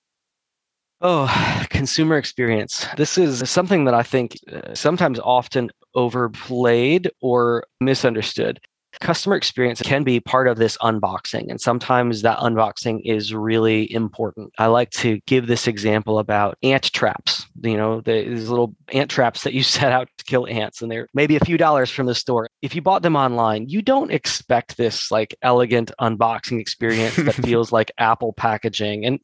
Oh, 1.01 1.29
consumer 1.71 2.17
experience. 2.17 2.87
This 2.97 3.19
is 3.19 3.49
something 3.51 3.85
that 3.85 3.95
I 3.95 4.03
think 4.03 4.37
uh, 4.53 4.75
sometimes 4.75 5.19
often 5.19 5.71
overplayed 5.95 7.11
or 7.21 7.65
misunderstood 7.81 8.61
customer 9.01 9.37
experience 9.37 9.81
can 9.83 10.03
be 10.03 10.21
part 10.21 10.49
of 10.49 10.59
this 10.59 10.77
unboxing 10.79 11.49
and 11.49 11.61
sometimes 11.61 12.23
that 12.23 12.39
unboxing 12.39 13.01
is 13.05 13.35
really 13.35 13.93
important 13.93 14.53
i 14.59 14.67
like 14.67 14.91
to 14.91 15.21
give 15.27 15.47
this 15.47 15.67
example 15.67 16.19
about 16.19 16.57
ant 16.63 16.93
traps 16.93 17.47
you 17.63 17.77
know 17.77 18.01
the, 18.01 18.25
these 18.25 18.49
little 18.49 18.75
ant 18.93 19.11
traps 19.11 19.43
that 19.45 19.55
you 19.55 19.63
set 19.81 19.93
out 19.93 20.09
to 20.19 20.25
kill 20.25 20.47
ants 20.49 20.83
and 20.83 20.91
they're 20.91 21.09
maybe 21.15 21.37
a 21.37 21.45
few 21.45 21.57
dollars 21.57 21.91
from 21.91 22.07
the 22.07 22.15
store 22.15 22.49
if 22.63 22.75
you 22.75 22.83
bought 22.83 23.03
them 23.03 23.17
online 23.17 23.69
you 23.69 23.81
don't 23.81 24.11
expect 24.11 24.77
this 24.77 25.11
like 25.11 25.35
elegant 25.43 25.91
unboxing 26.01 26.61
experience 26.61 27.17
that 27.17 27.35
feels 27.47 27.73
like 27.73 27.91
apple 27.99 28.33
packaging 28.33 29.05
and 29.05 29.21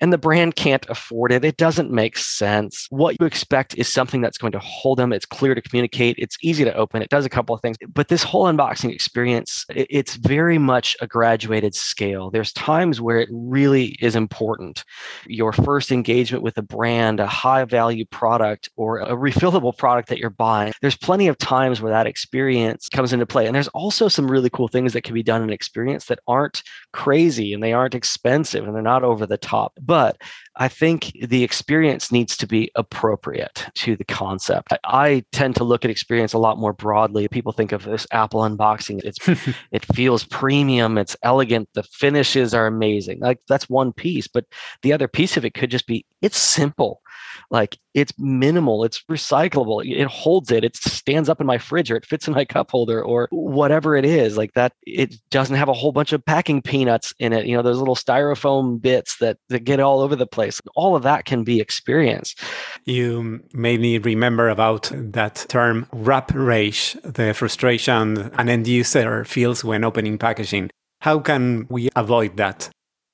and 0.00 0.12
the 0.12 0.18
brand 0.18 0.56
can't 0.56 0.86
afford 0.88 1.30
it. 1.30 1.44
It 1.44 1.56
doesn't 1.58 1.90
make 1.90 2.16
sense. 2.16 2.86
What 2.90 3.16
you 3.20 3.26
expect 3.26 3.76
is 3.76 3.92
something 3.92 4.20
that's 4.20 4.38
going 4.38 4.52
to 4.52 4.58
hold 4.58 4.98
them. 4.98 5.12
It's 5.12 5.26
clear 5.26 5.54
to 5.54 5.60
communicate. 5.60 6.16
It's 6.18 6.38
easy 6.42 6.64
to 6.64 6.74
open. 6.74 7.02
It 7.02 7.10
does 7.10 7.26
a 7.26 7.30
couple 7.30 7.54
of 7.54 7.60
things. 7.60 7.76
But 7.92 8.08
this 8.08 8.22
whole 8.22 8.44
unboxing 8.44 8.92
experience, 8.92 9.09
it's 9.68 10.14
very 10.16 10.58
much 10.58 10.96
a 11.00 11.06
graduated 11.06 11.74
scale. 11.74 12.30
There's 12.30 12.52
times 12.52 13.00
where 13.00 13.18
it 13.18 13.28
really 13.32 13.96
is 14.00 14.16
important. 14.16 14.84
Your 15.26 15.52
first 15.52 15.92
engagement 15.92 16.42
with 16.42 16.56
a 16.58 16.62
brand, 16.62 17.20
a 17.20 17.26
high 17.26 17.64
value 17.64 18.04
product, 18.04 18.68
or 18.76 19.00
a 19.00 19.16
refillable 19.16 19.76
product 19.76 20.08
that 20.08 20.18
you're 20.18 20.30
buying, 20.30 20.72
there's 20.80 20.96
plenty 20.96 21.28
of 21.28 21.38
times 21.38 21.80
where 21.80 21.92
that 21.92 22.06
experience 22.06 22.88
comes 22.88 23.12
into 23.12 23.26
play. 23.26 23.46
And 23.46 23.54
there's 23.54 23.68
also 23.68 24.08
some 24.08 24.30
really 24.30 24.50
cool 24.50 24.68
things 24.68 24.92
that 24.92 25.02
can 25.02 25.14
be 25.14 25.22
done 25.22 25.42
in 25.42 25.50
experience 25.50 26.06
that 26.06 26.20
aren't 26.26 26.62
crazy 26.92 27.52
and 27.52 27.62
they 27.62 27.72
aren't 27.72 27.94
expensive 27.94 28.64
and 28.64 28.74
they're 28.74 28.82
not 28.82 29.04
over 29.04 29.26
the 29.26 29.36
top 29.36 29.72
but 29.80 30.20
I 30.56 30.68
think 30.68 31.12
the 31.22 31.44
experience 31.44 32.10
needs 32.10 32.36
to 32.38 32.46
be 32.46 32.70
appropriate 32.74 33.66
to 33.76 33.96
the 33.96 34.04
concept. 34.04 34.72
I, 34.72 34.78
I, 34.84 35.24
tend 35.32 35.56
to 35.56 35.64
look 35.64 35.84
at 35.84 35.90
experience 35.90 36.32
a 36.32 36.38
lot 36.38 36.58
more 36.58 36.72
broadly. 36.72 37.28
People 37.28 37.52
think 37.52 37.72
of 37.72 37.84
this 37.84 38.06
Apple 38.12 38.40
unboxing. 38.40 39.00
It's 39.04 39.28
it 39.72 39.84
feels 39.94 40.24
premium, 40.24 40.98
it's 40.98 41.16
elegant, 41.22 41.68
the 41.74 41.84
finishes 41.84 42.52
are 42.52 42.66
amazing. 42.66 43.20
Like 43.20 43.38
that's 43.48 43.68
one 43.68 43.92
piece, 43.92 44.26
but 44.26 44.44
the 44.82 44.92
other 44.92 45.08
piece 45.08 45.36
of 45.36 45.44
it 45.44 45.54
could 45.54 45.70
just 45.70 45.86
be 45.86 46.04
it's 46.20 46.38
simple 46.38 47.00
like 47.50 47.78
it's 47.94 48.12
minimal 48.18 48.84
it's 48.84 49.02
recyclable 49.10 49.84
it 49.84 50.06
holds 50.06 50.50
it 50.50 50.64
it 50.64 50.76
stands 50.76 51.28
up 51.28 51.40
in 51.40 51.46
my 51.46 51.58
fridge 51.58 51.90
or 51.90 51.96
it 51.96 52.06
fits 52.06 52.28
in 52.28 52.34
my 52.34 52.44
cup 52.44 52.70
holder 52.70 53.02
or 53.02 53.28
whatever 53.30 53.96
it 53.96 54.04
is 54.04 54.36
like 54.36 54.52
that 54.54 54.72
it 54.82 55.14
doesn't 55.30 55.56
have 55.56 55.68
a 55.68 55.72
whole 55.72 55.92
bunch 55.92 56.12
of 56.12 56.24
packing 56.24 56.62
peanuts 56.62 57.12
in 57.18 57.32
it 57.32 57.46
you 57.46 57.56
know 57.56 57.62
those 57.62 57.78
little 57.78 57.96
styrofoam 57.96 58.80
bits 58.80 59.16
that, 59.18 59.38
that 59.48 59.64
get 59.64 59.80
all 59.80 60.00
over 60.00 60.14
the 60.14 60.26
place 60.26 60.60
all 60.74 60.96
of 60.96 61.02
that 61.02 61.24
can 61.24 61.44
be 61.44 61.60
experienced. 61.60 62.40
You 62.84 63.40
made 63.52 63.80
me 63.80 63.98
remember 63.98 64.48
about 64.48 64.90
that 64.94 65.46
term 65.48 65.86
wrap 65.92 66.32
rage 66.34 66.96
the 67.04 67.34
frustration 67.34 68.30
an 68.38 68.48
end 68.48 68.66
user 68.66 69.24
feels 69.24 69.64
when 69.64 69.84
opening 69.84 70.18
packaging. 70.18 70.70
How 71.00 71.18
can 71.18 71.66
we 71.70 71.88
avoid 71.96 72.36
that 72.36 72.70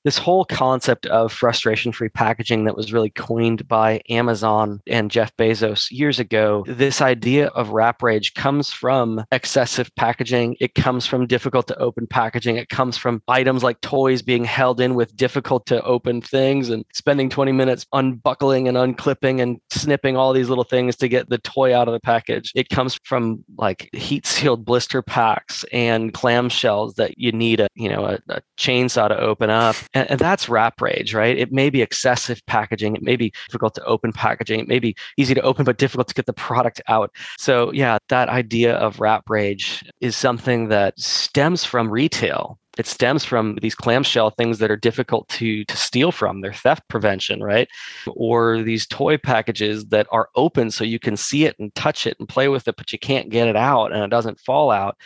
this 0.07 0.17
whole 0.17 0.45
concept 0.45 1.05
of 1.07 1.33
frustration 1.33 1.91
free 1.91 2.07
packaging 2.07 2.63
that 2.63 2.77
was 2.77 2.93
really 2.93 3.09
coined 3.09 3.67
by 3.67 4.01
Amazon 4.07 4.79
and 4.87 5.11
Jeff 5.11 5.35
Bezos 5.35 5.91
years 5.91 6.17
ago, 6.17 6.63
this 6.65 7.01
idea 7.01 7.47
of 7.47 7.71
wrap 7.71 8.01
rage 8.01 8.33
comes 8.33 8.71
from 8.71 9.25
excessive 9.33 9.93
packaging. 9.97 10.55
It 10.61 10.75
comes 10.75 11.05
from 11.05 11.27
difficult 11.27 11.67
to 11.67 11.77
open 11.77 12.07
packaging. 12.07 12.55
It 12.55 12.69
comes 12.69 12.95
from 12.95 13.21
items 13.27 13.63
like 13.63 13.81
toys 13.81 14.21
being 14.21 14.45
held 14.45 14.79
in 14.79 14.95
with 14.95 15.13
difficult 15.17 15.65
to 15.65 15.83
open 15.83 16.21
things 16.21 16.69
and 16.69 16.85
spending 16.93 17.29
20 17.29 17.51
minutes 17.51 17.85
unbuckling 17.91 18.69
and 18.69 18.77
unclipping 18.77 19.41
and 19.41 19.59
snipping 19.71 20.15
all 20.15 20.31
these 20.31 20.47
little 20.47 20.63
things 20.63 20.95
to 20.95 21.09
get 21.09 21.27
the 21.27 21.39
toy 21.39 21.75
out 21.75 21.89
of 21.89 21.93
the 21.93 21.99
package. 21.99 22.53
It 22.55 22.69
comes 22.69 22.97
from 23.03 23.43
like 23.57 23.89
heat 23.91 24.25
sealed 24.25 24.63
blister 24.63 25.01
packs 25.01 25.65
and 25.73 26.13
clamshells 26.13 26.95
that 26.95 27.17
you 27.17 27.33
need 27.33 27.59
a, 27.59 27.67
you 27.75 27.89
know, 27.89 28.05
a, 28.05 28.19
a 28.29 28.41
chainsaw 28.57 29.09
to 29.09 29.19
open 29.19 29.49
up 29.49 29.75
and, 29.97 30.11
and 30.11 30.19
that's 30.19 30.47
wrap 30.49 30.81
rage, 30.81 31.13
right? 31.13 31.37
It 31.37 31.51
may 31.51 31.69
be 31.69 31.81
excessive 31.81 32.39
packaging. 32.45 32.95
It 32.95 33.03
may 33.03 33.15
be 33.15 33.31
difficult 33.47 33.73
to 33.75 33.83
open 33.85 34.11
packaging. 34.13 34.59
It 34.59 34.67
may 34.67 34.79
be 34.79 34.95
easy 35.17 35.33
to 35.33 35.41
open, 35.41 35.65
but 35.65 35.77
difficult 35.77 36.07
to 36.09 36.13
get 36.13 36.25
the 36.25 36.33
product 36.33 36.81
out. 36.87 37.09
So, 37.37 37.71
yeah, 37.73 37.97
that 38.09 38.29
idea 38.29 38.75
of 38.75 38.99
wrap 38.99 39.29
rage 39.29 39.83
is 40.01 40.15
something 40.15 40.69
that 40.69 40.99
stems 40.99 41.63
from 41.63 41.89
retail 41.89 42.59
It 42.77 42.85
stems 42.85 43.23
from 43.25 43.57
these 43.61 43.75
clamshell 43.75 44.31
things 44.31 44.59
that 44.59 44.71
are 44.71 44.77
difficult 44.77 45.27
to, 45.29 45.65
to 45.65 45.77
steal 45.77 46.11
from, 46.11 46.41
their 46.41 46.53
theft 46.53 46.87
prevention, 46.87 47.41
right? 47.41 47.67
Or 48.07 48.61
these 48.61 48.85
toy 48.85 49.17
packages 49.17 49.85
that 49.87 50.07
are 50.11 50.29
open 50.35 50.71
so 50.71 50.83
you 50.83 50.99
can 50.99 51.17
see 51.17 51.45
it 51.45 51.55
and 51.59 51.73
touch 51.75 52.05
it 52.05 52.17
and 52.19 52.29
play 52.29 52.47
with 52.47 52.67
it, 52.67 52.75
but 52.77 52.91
you 52.91 52.99
can't 52.99 53.29
get 53.29 53.47
it 53.47 53.55
out 53.55 53.91
and 53.91 54.03
it 54.03 54.09
doesn't 54.09 54.39
fall 54.39 54.71
out. 54.71 54.97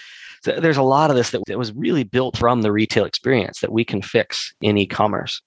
So 0.43 0.59
there's 0.59 0.77
a 0.77 0.83
lot 0.83 1.09
of 1.09 1.15
this 1.15 1.31
that, 1.31 1.43
that 1.47 1.57
was 1.57 1.73
really 1.73 2.03
built 2.03 2.37
from 2.37 2.61
the 2.61 2.71
retail 2.71 3.05
experience 3.05 3.59
that 3.59 3.71
we 3.71 3.85
can 3.85 4.01
fix 4.01 4.53
in 4.61 4.77
e-commerce. 4.77 5.41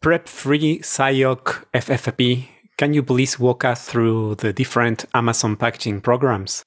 Prep 0.00 0.28
free 0.28 0.80
SIOC 0.80 1.64
FFP. 1.74 2.48
Can 2.76 2.94
you 2.94 3.02
please 3.02 3.38
walk 3.38 3.64
us 3.64 3.88
through 3.88 4.36
the 4.36 4.52
different 4.52 5.04
Amazon 5.14 5.56
packaging 5.56 6.00
programs? 6.00 6.64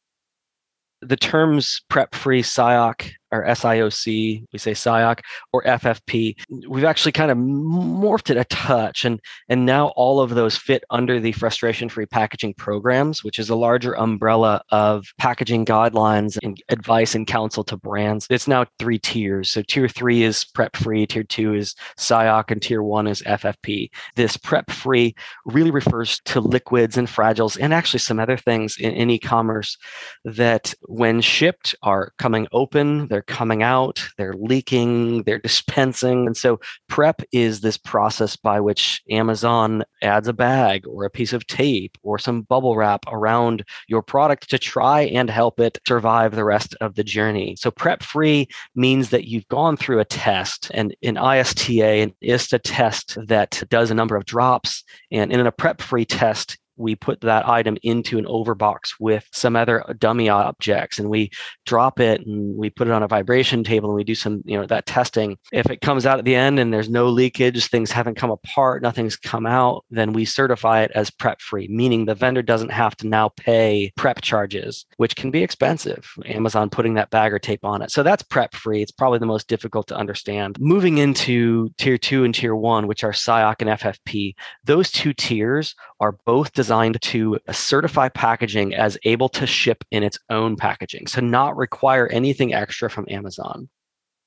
The 1.02 1.16
terms 1.16 1.82
prep 1.90 2.14
free 2.14 2.44
SIOC 2.44 3.12
or 3.32 3.46
SIOC, 3.46 4.46
we 4.52 4.60
say 4.60 4.72
SIOC 4.72 5.20
or 5.54 5.64
FFP. 5.64 6.36
We've 6.68 6.84
actually 6.84 7.12
kind 7.14 7.32
of 7.32 7.38
morphed 7.38 8.30
it 8.30 8.38
a 8.38 8.44
touch, 8.46 9.06
and 9.06 9.20
and 9.50 9.66
now 9.66 9.88
all 9.96 10.20
of 10.20 10.32
those 10.32 10.58
fit 10.58 10.84
under 10.90 11.20
the 11.20 11.32
frustration-free 11.32 12.08
packaging 12.08 12.56
programs, 12.56 13.24
which 13.24 13.40
is 13.40 13.50
a 13.50 13.56
larger 13.56 13.98
umbrella 13.98 14.62
of 14.70 15.06
packaging 15.18 15.66
guidelines 15.66 16.38
and 16.44 16.62
advice 16.70 17.16
and 17.16 17.28
counsel 17.28 17.64
to 17.64 17.78
brands. 17.78 18.28
It's 18.30 18.48
now 18.48 18.66
three 18.80 19.00
tiers. 19.00 19.52
So 19.52 19.62
tier 19.62 19.88
three 19.88 20.24
is 20.24 20.44
prep-free, 20.44 21.08
tier 21.08 21.24
two 21.24 21.54
is 21.54 21.76
SIOC, 21.98 22.52
and 22.52 22.62
tier 22.62 22.84
one 22.84 23.08
is 23.08 23.22
FFP. 23.24 23.90
This 24.16 24.38
prep-free 24.38 25.16
really 25.46 25.72
refers 25.72 26.20
to 26.26 26.40
liquids 26.40 26.98
and 26.98 27.08
fragiles, 27.08 27.58
and 27.60 27.74
actually 27.74 28.00
some 28.00 28.20
other 28.20 28.38
things 28.38 28.78
in, 28.78 28.92
in 28.92 29.10
e-commerce 29.10 29.78
that, 30.26 30.74
when 30.84 31.22
shipped, 31.22 31.76
are 31.84 32.12
coming 32.18 32.48
open. 32.52 33.08
They're 33.08 33.21
they're 33.22 33.36
coming 33.36 33.62
out, 33.62 34.04
they're 34.18 34.34
leaking, 34.34 35.24
they're 35.24 35.40
dispensing. 35.40 36.26
And 36.26 36.36
so 36.36 36.60
prep 36.90 37.22
is 37.32 37.62
this 37.62 37.78
process 37.78 38.36
by 38.36 38.60
which 38.60 39.02
Amazon 39.12 39.84
adds 40.02 40.28
a 40.28 40.34
bag 40.34 40.88
or 40.88 41.06
a 41.06 41.10
piece 41.10 41.34
of 41.34 41.46
tape 41.46 41.98
or 42.02 42.18
some 42.18 42.42
bubble 42.42 42.76
wrap 42.76 43.06
around 43.08 43.64
your 43.88 44.02
product 44.02 44.50
to 44.50 44.58
try 44.58 45.02
and 45.02 45.30
help 45.30 45.60
it 45.60 45.78
survive 45.88 46.36
the 46.36 46.44
rest 46.44 46.76
of 46.82 46.96
the 46.96 47.04
journey. 47.04 47.56
So 47.58 47.70
prep 47.70 48.02
free 48.02 48.48
means 48.76 49.10
that 49.12 49.28
you've 49.28 49.48
gone 49.50 49.78
through 49.78 50.00
a 50.00 50.06
test 50.06 50.72
and 50.74 50.96
an 51.04 51.18
ISTA 51.18 52.02
and 52.02 52.14
ISTA 52.22 52.60
test 52.60 53.18
that 53.28 53.62
does 53.70 53.92
a 53.92 53.96
number 53.96 54.16
of 54.16 54.26
drops. 54.26 54.84
And 55.12 55.32
in 55.32 55.46
a 55.46 55.52
prep 55.52 55.82
free 55.82 56.06
test, 56.06 56.58
we 56.78 56.96
put 56.96 57.22
that 57.22 57.48
item 57.48 57.78
into 57.84 58.18
an 58.18 58.26
overbox 58.26 58.94
with 59.00 59.28
some 59.32 59.56
other 59.56 59.84
dummy 60.00 60.30
objects 60.30 61.00
and 61.00 61.10
we 61.10 61.30
drop 61.66 62.00
it 62.00 62.26
and 62.26 62.56
we 62.56 62.70
put 62.70 62.88
it 62.88 62.94
on 62.94 63.04
a 63.04 63.08
vibration 63.08 63.64
table 63.64 63.90
and 63.90 63.96
we 63.96 64.04
do 64.04 64.16
some 64.16 64.42
you 64.46 64.58
know 64.58 64.66
that 64.66 64.86
testing. 64.86 65.38
If 65.52 65.70
it 65.70 65.82
comes 65.82 66.06
out 66.06 66.20
at 66.20 66.26
the 66.26 66.36
end 66.36 66.60
and 66.60 66.74
there's 66.74 66.90
no 66.90 67.08
leakage 67.08 67.68
things 67.68 67.92
haven't 67.92 68.16
come 68.16 68.32
apart 68.32 68.82
nothing's 68.82 69.16
come 69.16 69.46
out 69.46 69.86
then 69.90 70.14
we 70.14 70.26
certify 70.26 70.82
it 70.82 70.92
as 70.96 71.10
prep 71.10 71.42
free 71.42 71.68
meaning 71.70 72.06
the 72.06 72.16
vendor 72.16 72.42
doesn't 72.42 72.72
have 72.72 72.96
to 72.98 73.08
now 73.08 73.30
pay 73.30 73.92
prep 73.98 74.22
charges 74.22 74.86
which 74.98 75.16
can 75.16 75.32
be 75.32 75.44
expensive. 75.44 76.12
Amazon 76.26 76.70
putting 76.70 76.94
that 76.96 77.10
bag 77.10 77.34
or 77.34 77.40
tape 77.40 77.64
on 77.64 77.82
it. 77.82 77.92
So 77.92 78.04
that's 78.04 78.24
prep 78.24 78.54
free. 78.54 78.82
It's 78.82 78.92
probably 78.92 79.20
the 79.20 79.26
most 79.26 79.48
difficult 79.48 79.88
to 79.88 79.96
understand. 79.96 80.60
Moving 80.60 80.98
into 80.98 81.70
tier 81.78 81.98
2 81.98 82.24
and 82.24 82.34
tier 82.34 82.56
1 82.56 82.88
which 82.88 83.04
are 83.04 83.12
SIOC 83.12 83.56
and 83.60 83.70
FFP 83.72 84.36
those 84.64 84.92
two 84.92 85.14
tiers 85.14 85.76
are 86.00 86.18
both 86.26 86.54
designed 86.62 87.02
to 87.02 87.40
certify 87.52 88.08
packaging 88.08 88.76
as 88.76 88.96
able 89.04 89.28
to 89.28 89.48
ship 89.48 89.84
in 89.90 90.04
its 90.04 90.20
own 90.30 90.56
packaging, 90.56 91.08
so 91.08 91.20
not 91.20 91.58
require 91.58 92.06
anything 92.10 92.54
extra 92.54 92.88
from 92.88 93.08
Amazon. 93.10 93.68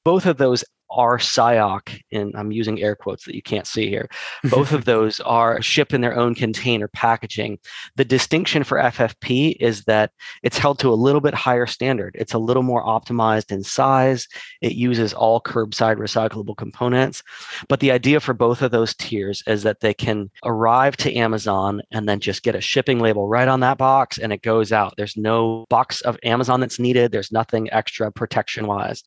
Both 0.05 0.27
of 0.27 0.37
those 0.37 0.65
are 0.91 1.19
SIOC, 1.19 2.01
and 2.13 2.35
I'm 2.37 2.53
using 2.53 2.81
air 2.81 2.95
quotes 2.95 3.25
that 3.25 3.35
you 3.35 3.43
can't 3.43 3.67
see 3.67 3.89
here. 3.89 4.09
Both 4.45 4.73
of 4.73 4.85
those 4.85 5.21
are 5.21 5.61
shipped 5.61 5.93
in 5.93 6.01
their 6.01 6.17
own 6.17 6.35
container 6.35 6.89
packaging. 6.89 7.59
The 7.97 8.05
distinction 8.05 8.65
for 8.65 8.79
FFP 8.79 9.57
is 9.61 9.85
that 9.85 10.13
it's 10.43 10.59
held 10.59 10.79
to 10.81 10.93
a 10.93 10.95
little 10.95 11.21
bit 11.21 11.35
higher 11.35 11.67
standard. 11.67 12.17
It's 12.19 12.35
a 12.35 12.39
little 12.39 12.63
more 12.63 12.85
optimized 12.85 13.51
in 13.51 13.63
size. 13.63 14.29
It 14.61 14.73
uses 14.73 15.13
all 15.13 15.41
curbside 15.41 15.97
recyclable 15.97 16.57
components. 16.57 17.23
But 17.69 17.81
the 17.81 17.91
idea 17.91 18.21
for 18.21 18.35
both 18.35 18.63
of 18.63 18.71
those 18.71 18.95
tiers 18.95 19.43
is 19.47 19.63
that 19.65 19.81
they 19.81 19.95
can 19.95 20.31
arrive 20.45 20.97
to 20.99 21.15
Amazon 21.15 21.83
and 21.91 22.09
then 22.09 22.21
just 22.21 22.43
get 22.43 22.55
a 22.55 22.61
shipping 22.61 23.01
label 23.01 23.29
right 23.29 23.49
on 23.49 23.61
that 23.61 23.79
box 23.79 24.19
and 24.19 24.33
it 24.33 24.43
goes 24.43 24.73
out. 24.73 24.95
There's 24.97 25.17
no 25.17 25.65
box 25.69 26.01
of 26.03 26.19
Amazon 26.23 26.61
that's 26.61 26.79
needed. 26.79 27.13
There's 27.13 27.33
nothing 27.33 27.73
extra 27.73 28.13
protection 28.13 28.67
wise 28.67 29.03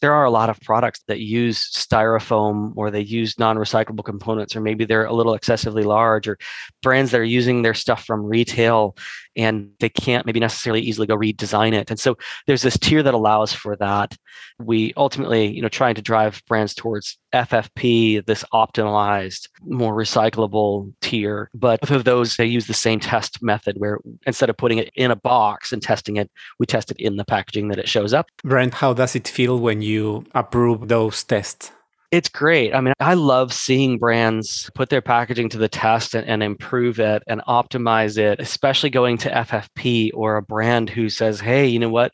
there 0.00 0.14
are 0.14 0.24
a 0.24 0.30
lot 0.30 0.50
of 0.50 0.60
products 0.60 1.00
that 1.08 1.20
use 1.20 1.70
styrofoam 1.70 2.72
or 2.76 2.90
they 2.90 3.00
use 3.00 3.38
non-recyclable 3.38 4.04
components 4.04 4.56
or 4.56 4.60
maybe 4.60 4.84
they're 4.84 5.04
a 5.04 5.12
little 5.12 5.34
excessively 5.34 5.82
large 5.82 6.26
or 6.26 6.38
brands 6.82 7.10
that 7.10 7.20
are 7.20 7.24
using 7.24 7.62
their 7.62 7.74
stuff 7.74 8.04
from 8.04 8.24
retail 8.24 8.96
and 9.36 9.70
they 9.78 9.88
can't 9.88 10.26
maybe 10.26 10.40
necessarily 10.40 10.80
easily 10.80 11.06
go 11.06 11.16
redesign 11.16 11.72
it. 11.72 11.90
And 11.90 12.00
so 12.00 12.16
there's 12.46 12.62
this 12.62 12.78
tier 12.78 13.02
that 13.02 13.14
allows 13.14 13.52
for 13.52 13.76
that. 13.76 14.16
We 14.58 14.92
ultimately, 14.96 15.46
you 15.46 15.62
know, 15.62 15.68
trying 15.68 15.94
to 15.94 16.02
drive 16.02 16.42
brands 16.46 16.74
towards 16.74 17.18
FFP, 17.34 18.26
this 18.26 18.44
optimized, 18.52 19.48
more 19.62 19.94
recyclable 19.94 20.92
tier. 21.00 21.50
But 21.54 21.80
both 21.80 21.90
of 21.90 22.04
those, 22.04 22.36
they 22.36 22.46
use 22.46 22.66
the 22.66 22.74
same 22.74 23.00
test 23.00 23.42
method 23.42 23.76
where 23.78 23.98
instead 24.26 24.50
of 24.50 24.56
putting 24.56 24.78
it 24.78 24.90
in 24.94 25.10
a 25.10 25.16
box 25.16 25.72
and 25.72 25.82
testing 25.82 26.16
it, 26.16 26.30
we 26.58 26.66
test 26.66 26.90
it 26.90 26.96
in 26.98 27.16
the 27.16 27.24
packaging 27.24 27.68
that 27.68 27.78
it 27.78 27.88
shows 27.88 28.12
up. 28.12 28.26
Brent, 28.42 28.74
how 28.74 28.92
does 28.92 29.14
it 29.14 29.28
feel 29.28 29.58
when 29.58 29.80
you 29.80 29.89
approve 30.34 30.88
those 30.88 31.24
tests? 31.24 31.72
It's 32.10 32.28
great. 32.28 32.74
I 32.74 32.80
mean, 32.80 32.92
I 32.98 33.14
love 33.14 33.52
seeing 33.52 33.96
brands 33.96 34.68
put 34.74 34.88
their 34.90 35.00
packaging 35.00 35.48
to 35.50 35.58
the 35.58 35.68
test 35.68 36.16
and, 36.16 36.26
and, 36.26 36.42
improve 36.42 36.98
it 36.98 37.22
and 37.28 37.40
optimize 37.42 38.18
it, 38.18 38.40
especially 38.40 38.90
going 38.90 39.16
to 39.18 39.30
FFP 39.30 40.10
or 40.14 40.36
a 40.36 40.42
brand 40.42 40.90
who 40.90 41.08
says, 41.08 41.38
hey, 41.38 41.68
you 41.68 41.78
know 41.78 41.88
what? 41.88 42.12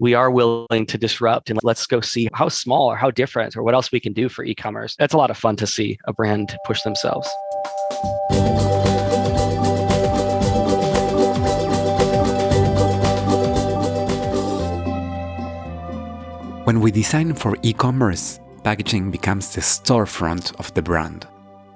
We 0.00 0.14
are 0.14 0.32
willing 0.32 0.84
to 0.86 0.98
disrupt 0.98 1.48
and 1.48 1.60
let's 1.62 1.86
go 1.86 2.00
see 2.00 2.28
how 2.34 2.48
small 2.48 2.90
or 2.90 2.96
how 2.96 3.12
different 3.12 3.56
or 3.56 3.62
what 3.62 3.74
else 3.74 3.92
we 3.92 4.00
can 4.00 4.12
do 4.12 4.28
for 4.28 4.44
e 4.44 4.52
commerce. 4.52 4.96
That's 4.98 5.14
a 5.14 5.18
lot 5.18 5.30
of 5.30 5.36
fun 5.36 5.54
to 5.56 5.66
see 5.66 5.96
a 6.06 6.12
brand 6.12 6.56
push 6.66 6.82
themselves. 6.82 7.28
When 16.66 16.80
we 16.80 16.90
design 16.90 17.32
for 17.32 17.54
e 17.62 17.72
commerce, 17.72 18.40
packaging 18.64 19.12
becomes 19.12 19.54
the 19.54 19.60
storefront 19.60 20.52
of 20.58 20.74
the 20.74 20.82
brand, 20.82 21.24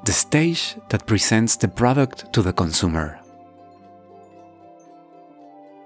the 0.05 0.11
stage 0.11 0.74
that 0.88 1.07
presents 1.07 1.55
the 1.55 1.68
product 1.68 2.33
to 2.33 2.42
the 2.42 2.53
consumer. 2.53 3.20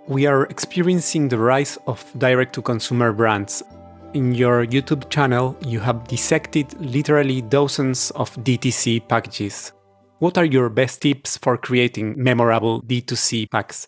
We 0.09 0.25
are 0.25 0.45
experiencing 0.45 1.29
the 1.29 1.37
rise 1.37 1.77
of 1.87 2.03
direct 2.17 2.55
to 2.55 2.63
consumer 2.63 3.13
brands. 3.13 3.63
In 4.15 4.35
your 4.35 4.65
YouTube 4.65 5.11
channel, 5.11 5.55
you 5.61 5.81
have 5.81 6.09
dissected 6.09 6.73
literally 6.81 7.43
dozens 7.43 8.11
of 8.13 8.35
DTC 8.37 9.07
packages. 9.07 9.75
What 10.21 10.39
are 10.39 10.47
your 10.47 10.71
best 10.71 11.03
tips 11.03 11.37
for 11.37 11.59
creating 11.59 12.15
memorable 12.17 12.81
D2C 12.81 13.51
packs? 13.51 13.87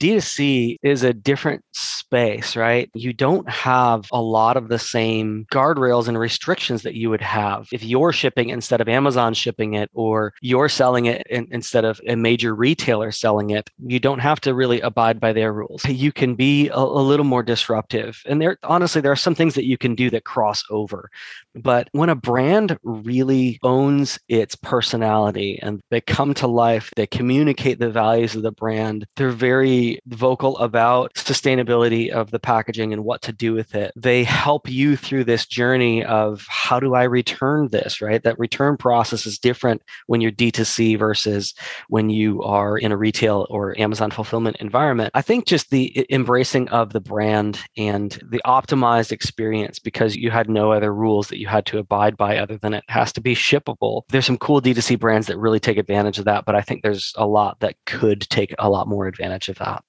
D2C 0.00 0.76
is 0.82 1.02
a 1.02 1.12
different 1.12 1.62
space, 2.08 2.56
right? 2.56 2.90
You 2.94 3.12
don't 3.12 3.48
have 3.50 4.06
a 4.12 4.22
lot 4.22 4.56
of 4.56 4.68
the 4.68 4.78
same 4.78 5.46
guardrails 5.52 6.08
and 6.08 6.18
restrictions 6.18 6.82
that 6.82 6.94
you 6.94 7.10
would 7.10 7.20
have 7.20 7.68
if 7.70 7.84
you're 7.84 8.12
shipping 8.12 8.48
instead 8.48 8.80
of 8.80 8.88
Amazon 8.88 9.34
shipping 9.34 9.74
it 9.74 9.90
or 9.92 10.32
you're 10.40 10.70
selling 10.70 11.04
it 11.04 11.26
in, 11.28 11.46
instead 11.50 11.84
of 11.84 12.00
a 12.06 12.16
major 12.16 12.54
retailer 12.54 13.12
selling 13.12 13.50
it. 13.50 13.68
You 13.84 14.00
don't 14.00 14.20
have 14.20 14.40
to 14.42 14.54
really 14.54 14.80
abide 14.80 15.20
by 15.20 15.34
their 15.34 15.52
rules. 15.52 15.84
You 15.84 16.10
can 16.10 16.34
be 16.34 16.68
a, 16.68 16.78
a 16.78 17.04
little 17.10 17.26
more 17.26 17.42
disruptive. 17.42 18.22
And 18.24 18.40
there 18.40 18.56
honestly 18.62 19.02
there 19.02 19.12
are 19.12 19.16
some 19.16 19.34
things 19.34 19.54
that 19.54 19.66
you 19.66 19.76
can 19.76 19.94
do 19.94 20.08
that 20.08 20.24
cross 20.24 20.64
over. 20.70 21.10
But 21.54 21.88
when 21.92 22.08
a 22.08 22.14
brand 22.14 22.78
really 22.84 23.58
owns 23.62 24.18
its 24.28 24.54
personality 24.54 25.58
and 25.62 25.82
they 25.90 26.00
come 26.00 26.32
to 26.34 26.46
life, 26.46 26.90
they 26.96 27.06
communicate 27.06 27.80
the 27.80 27.90
values 27.90 28.34
of 28.34 28.42
the 28.42 28.52
brand, 28.52 29.06
they're 29.16 29.30
very 29.30 30.00
vocal 30.06 30.56
about 30.58 31.12
sustainability 31.14 31.97
of 32.10 32.30
the 32.30 32.38
packaging 32.38 32.92
and 32.92 33.04
what 33.04 33.22
to 33.22 33.32
do 33.32 33.52
with 33.52 33.74
it. 33.74 33.92
They 33.96 34.24
help 34.24 34.68
you 34.68 34.96
through 34.96 35.24
this 35.24 35.46
journey 35.46 36.04
of 36.04 36.46
how 36.48 36.78
do 36.78 36.94
I 36.94 37.04
return 37.04 37.68
this, 37.68 38.00
right? 38.00 38.22
That 38.22 38.38
return 38.38 38.76
process 38.76 39.26
is 39.26 39.38
different 39.38 39.82
when 40.06 40.20
you're 40.20 40.32
D2C 40.32 40.98
versus 40.98 41.54
when 41.88 42.10
you 42.10 42.42
are 42.42 42.78
in 42.78 42.92
a 42.92 42.96
retail 42.96 43.46
or 43.50 43.78
Amazon 43.78 44.10
fulfillment 44.10 44.56
environment. 44.60 45.10
I 45.14 45.22
think 45.22 45.46
just 45.46 45.70
the 45.70 46.06
embracing 46.10 46.68
of 46.68 46.92
the 46.92 47.00
brand 47.00 47.60
and 47.76 48.12
the 48.30 48.42
optimized 48.46 49.12
experience 49.12 49.78
because 49.78 50.16
you 50.16 50.30
had 50.30 50.48
no 50.48 50.72
other 50.72 50.94
rules 50.94 51.28
that 51.28 51.38
you 51.38 51.46
had 51.48 51.66
to 51.66 51.78
abide 51.78 52.16
by 52.16 52.38
other 52.38 52.56
than 52.58 52.74
it 52.74 52.84
has 52.88 53.12
to 53.14 53.20
be 53.20 53.34
shippable. 53.34 54.02
There's 54.08 54.26
some 54.26 54.38
cool 54.38 54.60
D2C 54.60 54.98
brands 54.98 55.26
that 55.26 55.38
really 55.38 55.60
take 55.60 55.78
advantage 55.78 56.18
of 56.18 56.24
that, 56.26 56.44
but 56.44 56.54
I 56.54 56.60
think 56.60 56.82
there's 56.82 57.12
a 57.16 57.26
lot 57.26 57.60
that 57.60 57.76
could 57.86 58.22
take 58.30 58.54
a 58.58 58.70
lot 58.70 58.88
more 58.88 59.06
advantage 59.06 59.48
of 59.48 59.58
that. 59.58 59.82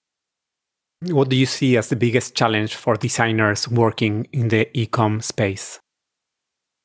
What 1.01 1.29
do 1.29 1.35
you 1.35 1.45
see 1.45 1.77
as 1.77 1.89
the 1.89 1.95
biggest 1.95 2.35
challenge 2.35 2.75
for 2.75 2.95
designers 2.95 3.67
working 3.69 4.27
in 4.33 4.49
the 4.49 4.67
e-com 4.77 5.21
space? 5.21 5.79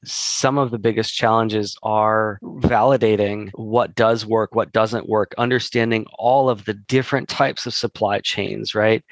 some 0.07 0.59
of 0.59 0.71
the 0.71 0.79
biggest 0.79 1.15
challenges 1.15 1.77
are 1.83 2.39
validating 2.43 3.51
what 3.55 3.95
does 3.95 4.27
work, 4.27 4.55
what 4.55 4.73
doesn't 4.73 5.09
work, 5.09 5.35
understanding 5.39 6.07
all 6.19 6.49
of 6.49 6.65
the 6.65 6.75
different 6.75 7.29
types 7.29 7.67
of 7.67 7.75
supply 7.75 8.21
chains, 8.21 8.75
right? 8.75 9.05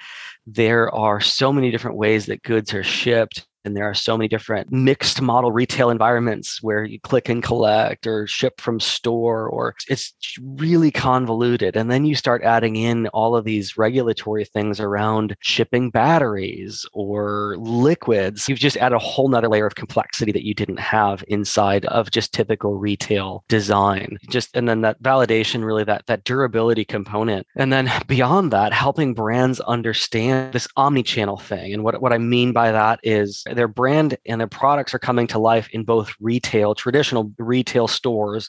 There 0.47 0.93
are 0.95 1.21
so 1.21 1.53
many 1.53 1.71
different 1.71 1.97
ways 1.97 2.27
that 2.27 2.43
goods 2.43 2.75
are 2.75 2.83
shipped 2.83 3.47
and 3.65 3.77
there 3.77 3.89
are 3.89 3.95
so 3.95 4.17
many 4.17 4.29
different 4.29 4.73
mixed 4.73 5.21
model 5.21 5.53
retail 5.53 5.91
environments 5.91 6.63
where 6.63 6.85
you 6.85 6.99
click 7.01 7.29
and 7.29 7.43
collect 7.43 8.07
or 8.07 8.27
ship 8.27 8.61
from 8.61 8.81
store 8.81 9.49
or 9.49 9.75
it's 9.89 10.13
really 10.41 10.91
convoluted. 10.91 11.77
And 11.77 11.91
then 11.91 12.05
you 12.05 12.15
start 12.15 12.43
adding 12.43 12.77
in 12.77 13.07
all 13.09 13.37
of 13.37 13.45
these 13.45 13.77
regulatory 13.77 14.45
things 14.45 14.81
around 14.81 15.37
shipping 15.41 15.91
batteries 15.91 16.85
or 16.93 17.57
liquids. 17.59 18.49
You've 18.49 18.59
just 18.59 18.77
added 18.77 18.97
a 18.97 18.99
whole 18.99 19.29
nother 19.29 19.49
layer 19.49 19.67
of 19.67 19.75
complexity 19.75 20.33
that 20.33 20.45
you 20.45 20.55
didn't 20.55 20.81
have 20.81 21.25
inside 21.29 21.85
of 21.87 22.11
just 22.11 22.33
typical 22.33 22.79
retail 22.79 23.45
design. 23.49 24.19
Just 24.29 24.57
and 24.57 24.69
then 24.69 24.81
that 24.83 25.03
validation 25.03 25.65
really 25.65 25.85
that 25.85 26.07
that 26.07 26.25
durability 26.25 26.85
component. 26.85 27.47
And 27.57 27.73
then 27.73 27.91
beyond 28.07 28.51
that 28.53 28.73
helping 28.73 29.15
brands 29.15 29.61
understand 29.61 30.53
this 30.53 30.69
omni-channel 30.77 31.39
thing. 31.39 31.73
And 31.73 31.85
what, 31.85 32.01
what 32.01 32.13
i 32.13 32.19
mean 32.19 32.53
by 32.53 32.73
that 32.73 33.01
is 33.03 33.45
their 33.55 33.69
brand 33.69 34.17
and 34.27 34.41
their 34.41 34.49
products 34.49 34.95
are 34.95 34.99
coming 34.99 35.27
to 35.29 35.39
life 35.39 35.69
in 35.71 35.85
both 35.85 36.13
retail, 36.21 36.75
traditional 36.75 37.33
retail 37.39 37.89
stores, 37.89 38.49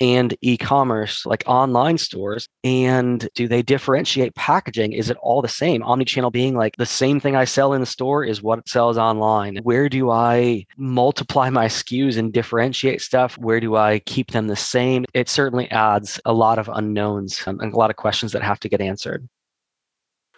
and 0.00 0.36
e 0.40 0.56
commerce, 0.56 1.26
like 1.26 1.42
online 1.46 1.98
stores. 1.98 2.48
And 2.62 3.28
do 3.34 3.48
they 3.48 3.62
differentiate 3.62 4.34
packaging? 4.34 4.92
Is 4.92 5.10
it 5.10 5.16
all 5.20 5.42
the 5.42 5.48
same? 5.48 5.82
Omnichannel 5.82 6.32
being 6.32 6.54
like 6.54 6.76
the 6.76 6.86
same 6.86 7.20
thing 7.20 7.36
I 7.36 7.44
sell 7.44 7.72
in 7.72 7.80
the 7.80 7.86
store 7.86 8.24
is 8.24 8.42
what 8.42 8.58
it 8.58 8.68
sells 8.68 8.98
online. 8.98 9.58
Where 9.62 9.88
do 9.88 10.10
I 10.10 10.66
multiply 10.76 11.50
my 11.50 11.66
SKUs 11.66 12.16
and 12.16 12.32
differentiate 12.32 13.00
stuff? 13.00 13.36
Where 13.38 13.60
do 13.60 13.76
I 13.76 14.00
keep 14.00 14.30
them 14.30 14.46
the 14.46 14.56
same? 14.56 15.04
It 15.14 15.28
certainly 15.28 15.70
adds 15.70 16.20
a 16.24 16.32
lot 16.32 16.58
of 16.58 16.68
unknowns 16.68 17.42
and 17.46 17.60
a 17.60 17.76
lot 17.76 17.90
of 17.90 17.96
questions 17.96 18.32
that 18.32 18.42
have 18.42 18.60
to 18.60 18.68
get 18.68 18.80
answered. 18.80 19.28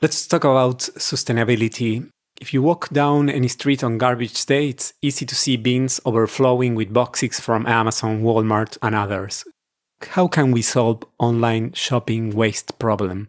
Let's 0.02 0.26
talk 0.26 0.44
about 0.44 0.80
sustainability. 0.80 2.06
If 2.40 2.52
you 2.52 2.62
walk 2.62 2.90
down 2.90 3.30
any 3.30 3.48
street 3.48 3.82
on 3.82 3.98
garbage 3.98 4.44
day, 4.44 4.68
it's 4.68 4.92
easy 5.00 5.24
to 5.24 5.34
see 5.34 5.56
bins 5.56 6.00
overflowing 6.04 6.74
with 6.74 6.92
boxes 6.92 7.40
from 7.40 7.66
Amazon, 7.66 8.22
Walmart, 8.22 8.76
and 8.82 8.94
others. 8.94 9.44
How 10.02 10.28
can 10.28 10.52
we 10.52 10.60
solve 10.60 11.02
online 11.18 11.72
shopping 11.72 12.30
waste 12.30 12.78
problem? 12.78 13.28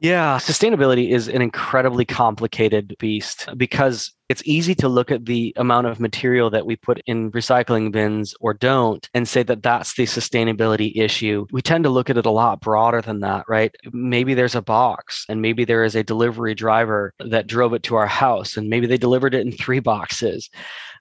Yeah, 0.00 0.38
sustainability 0.38 1.10
is 1.10 1.26
an 1.26 1.42
incredibly 1.42 2.04
complicated 2.04 2.94
beast 3.00 3.48
because 3.56 4.12
it's 4.28 4.42
easy 4.44 4.72
to 4.76 4.88
look 4.88 5.10
at 5.10 5.24
the 5.24 5.52
amount 5.56 5.88
of 5.88 5.98
material 5.98 6.50
that 6.50 6.66
we 6.66 6.76
put 6.76 7.02
in 7.06 7.32
recycling 7.32 7.90
bins 7.90 8.32
or 8.40 8.54
don't 8.54 9.08
and 9.12 9.26
say 9.26 9.42
that 9.42 9.62
that's 9.62 9.94
the 9.94 10.04
sustainability 10.04 10.92
issue. 10.94 11.46
We 11.50 11.62
tend 11.62 11.82
to 11.82 11.90
look 11.90 12.10
at 12.10 12.16
it 12.16 12.26
a 12.26 12.30
lot 12.30 12.60
broader 12.60 13.02
than 13.02 13.20
that, 13.20 13.46
right? 13.48 13.74
Maybe 13.90 14.34
there's 14.34 14.54
a 14.54 14.62
box 14.62 15.24
and 15.28 15.42
maybe 15.42 15.64
there 15.64 15.82
is 15.82 15.96
a 15.96 16.04
delivery 16.04 16.54
driver 16.54 17.12
that 17.18 17.48
drove 17.48 17.74
it 17.74 17.82
to 17.84 17.96
our 17.96 18.06
house 18.06 18.56
and 18.56 18.68
maybe 18.68 18.86
they 18.86 18.98
delivered 18.98 19.34
it 19.34 19.44
in 19.44 19.50
three 19.50 19.80
boxes 19.80 20.48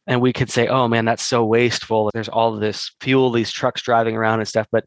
and 0.08 0.22
we 0.22 0.32
could 0.32 0.50
say, 0.50 0.68
oh 0.68 0.88
man, 0.88 1.06
that's 1.06 1.26
so 1.26 1.46
wasteful. 1.46 2.10
There's 2.14 2.30
all 2.30 2.56
this 2.56 2.92
fuel, 3.02 3.30
these 3.32 3.52
trucks 3.52 3.82
driving 3.82 4.16
around 4.16 4.40
and 4.40 4.48
stuff. 4.48 4.68
But 4.72 4.86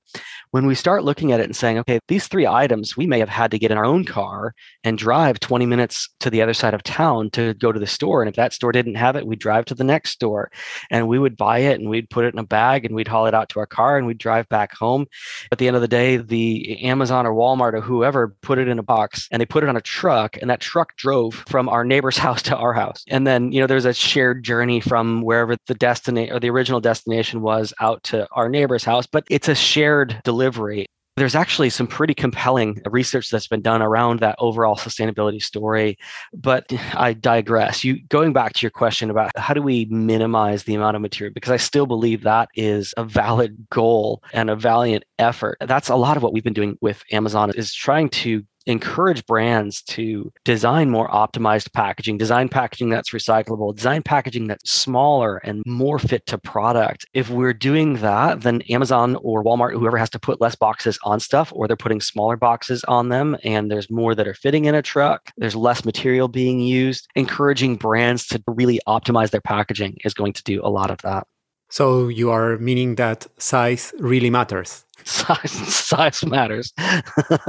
when 0.51 0.67
we 0.67 0.75
start 0.75 1.05
looking 1.05 1.31
at 1.31 1.41
it 1.41 1.45
and 1.45 1.55
saying, 1.55 1.79
okay, 1.79 2.01
these 2.09 2.27
three 2.27 2.47
items 2.47 2.97
we 2.97 3.07
may 3.07 3.19
have 3.19 3.29
had 3.29 3.51
to 3.51 3.59
get 3.59 3.71
in 3.71 3.79
our 3.79 3.85
own 3.85 4.05
car 4.05 4.55
and 4.83 4.97
drive 4.97 5.39
20 5.41 5.67
minutes 5.67 6.09
to 6.21 6.31
the 6.31 6.41
other 6.41 6.55
side 6.55 6.75
of 6.75 6.83
town 6.83 7.31
to 7.31 7.55
go 7.55 7.71
to 7.71 7.79
the 7.79 7.87
store. 7.87 8.23
And 8.23 8.29
if 8.29 8.37
that 8.37 8.55
store 8.55 8.73
didn't 8.73 8.95
have 8.95 9.15
it, 9.15 9.27
we'd 9.27 9.39
drive 9.39 9.67
to 9.67 9.75
the 9.75 9.85
next 9.85 10.11
store 10.11 10.51
and 10.91 11.07
we 11.07 11.19
would 11.19 11.37
buy 11.37 11.59
it 11.59 11.79
and 11.79 11.91
we'd 11.91 12.09
put 12.09 12.25
it 12.25 12.33
in 12.33 12.39
a 12.39 12.45
bag 12.45 12.87
and 12.87 12.95
we'd 12.95 13.09
haul 13.09 13.27
it 13.27 13.35
out 13.35 13.51
to 13.51 13.61
our 13.61 13.67
car 13.67 13.99
and 13.99 14.07
we'd 14.07 14.19
drive 14.19 14.49
back 14.49 14.75
home. 14.75 15.07
At 15.53 15.59
the 15.59 15.67
end 15.67 15.77
of 15.77 15.83
the 15.83 15.89
day, 15.89 16.17
the 16.17 16.83
Amazon 16.83 17.27
or 17.27 17.35
Walmart 17.35 17.75
or 17.75 17.81
whoever 17.81 18.35
put 18.41 18.59
it 18.59 18.69
in 18.69 18.79
a 18.79 18.83
box 18.83 19.29
and 19.31 19.41
they 19.41 19.47
put 19.47 19.63
it 19.63 19.69
on 19.69 19.77
a 19.77 19.83
truck 19.83 20.39
and 20.41 20.49
that 20.49 20.61
truck 20.61 20.97
drove 20.97 21.45
from 21.47 21.69
our 21.69 21.85
neighbor's 21.85 22.17
house 22.31 22.43
to 22.43 22.57
our 22.57 22.73
house. 22.73 23.05
And 23.09 23.27
then, 23.27 23.53
you 23.53 23.61
know, 23.61 23.67
there's 23.67 23.85
a 23.85 23.93
shared 23.93 24.43
journey 24.45 24.81
from 24.81 25.10
wherever 25.23 25.57
the 25.67 25.75
destination 25.75 26.35
or 26.35 26.41
the 26.41 26.51
original 26.51 26.81
destination 26.81 27.43
was 27.43 27.73
out 27.81 28.03
to 28.05 28.27
our 28.33 28.49
neighbor's 28.49 28.85
house, 28.85 29.07
but 29.07 29.25
it's 29.31 29.49
a 29.49 29.55
shared 29.55 30.21
delivery. 30.25 30.87
There's 31.17 31.35
actually 31.35 31.69
some 31.69 31.87
pretty 31.87 32.15
compelling 32.15 32.81
research 32.87 33.29
that's 33.29 33.49
been 33.49 33.61
done 33.61 33.83
around 33.83 34.21
that 34.21 34.37
overall 34.39 34.77
sustainability 34.77 35.43
story 35.43 35.99
but 36.33 36.73
i 36.95 37.13
digress. 37.13 37.85
You 37.85 38.01
going 38.09 38.33
back 38.33 38.55
to 38.55 38.63
your 38.63 38.71
question 38.71 39.11
about 39.11 39.31
how 39.37 39.53
do 39.53 39.61
we 39.61 39.85
minimize 39.87 40.65
the 40.65 40.75
amount 40.75 40.97
of 40.97 41.03
material 41.03 41.35
because 41.35 41.51
i 41.51 41.59
still 41.59 41.85
believe 41.85 42.23
that 42.23 42.49
is 42.55 42.95
a 42.97 43.05
valid 43.05 43.67
goal 43.71 44.23
and 44.33 44.49
a 44.49 44.57
valiant 44.57 45.05
effort. 45.19 45.59
That's 45.61 45.91
a 45.91 45.97
lot 45.97 46.17
of 46.17 46.23
what 46.23 46.33
we've 46.33 46.45
been 46.45 46.55
doing 46.55 46.79
with 46.81 47.03
amazon 47.13 47.53
is 47.55 47.75
trying 47.75 48.09
to 48.11 48.43
encourage 48.67 49.25
brands 49.27 49.83
to 49.83 50.33
design 50.45 50.91
more 50.91 51.09
optimized 51.09 51.73
packaging, 51.73 52.19
design 52.19 52.49
packaging 52.49 52.91
that's 52.91 53.11
recyclable, 53.11 53.75
design 53.75 54.03
packaging 54.03 54.47
that's 54.47 54.71
smaller 54.71 55.39
and 55.39 55.63
more 55.67 55.99
fit 55.99 56.27
to 56.27 56.39
product. 56.39 57.07
If 57.15 57.31
we're 57.31 57.55
doing 57.55 57.95
that, 57.97 58.43
then 58.43 58.63
Amazon 58.63 59.17
or 59.23 59.43
Walmart, 59.45 59.73
whoever 59.73 59.97
has 59.97 60.11
to 60.11 60.19
put 60.19 60.41
less 60.41 60.55
boxes 60.55 60.99
on 61.05 61.21
stuff, 61.21 61.53
or 61.55 61.67
they're 61.67 61.77
putting 61.77 62.01
smaller 62.01 62.37
boxes 62.37 62.85
on 62.85 63.09
them, 63.09 63.37
and 63.45 63.71
there's 63.71 63.91
more 63.91 64.15
that 64.15 64.29
are 64.29 64.35
fitting 64.35 64.67
in 64.67 64.75
a 64.75 64.83
truck, 64.83 65.31
there's 65.37 65.57
less 65.57 65.85
material 65.85 66.29
being 66.29 66.61
used. 66.61 67.09
Encouraging 67.15 67.77
brands 67.77 68.27
to 68.29 68.43
really 68.47 68.81
optimize 68.87 69.31
their 69.31 69.41
packaging 69.41 69.97
is 70.05 70.15
going 70.15 70.33
to 70.33 70.43
do 70.43 70.61
a 70.65 70.71
lot 70.71 70.91
of 70.91 70.99
that. 71.03 71.27
So 71.71 72.09
you 72.09 72.31
are 72.31 72.59
meaning 72.59 72.97
that 72.97 73.27
size 73.39 73.93
really 73.99 74.31
matters. 74.31 74.85
Size, 75.05 75.51
size 75.51 76.27
matters. 76.27 76.75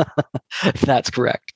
That's 0.84 1.10
correct. 1.10 1.54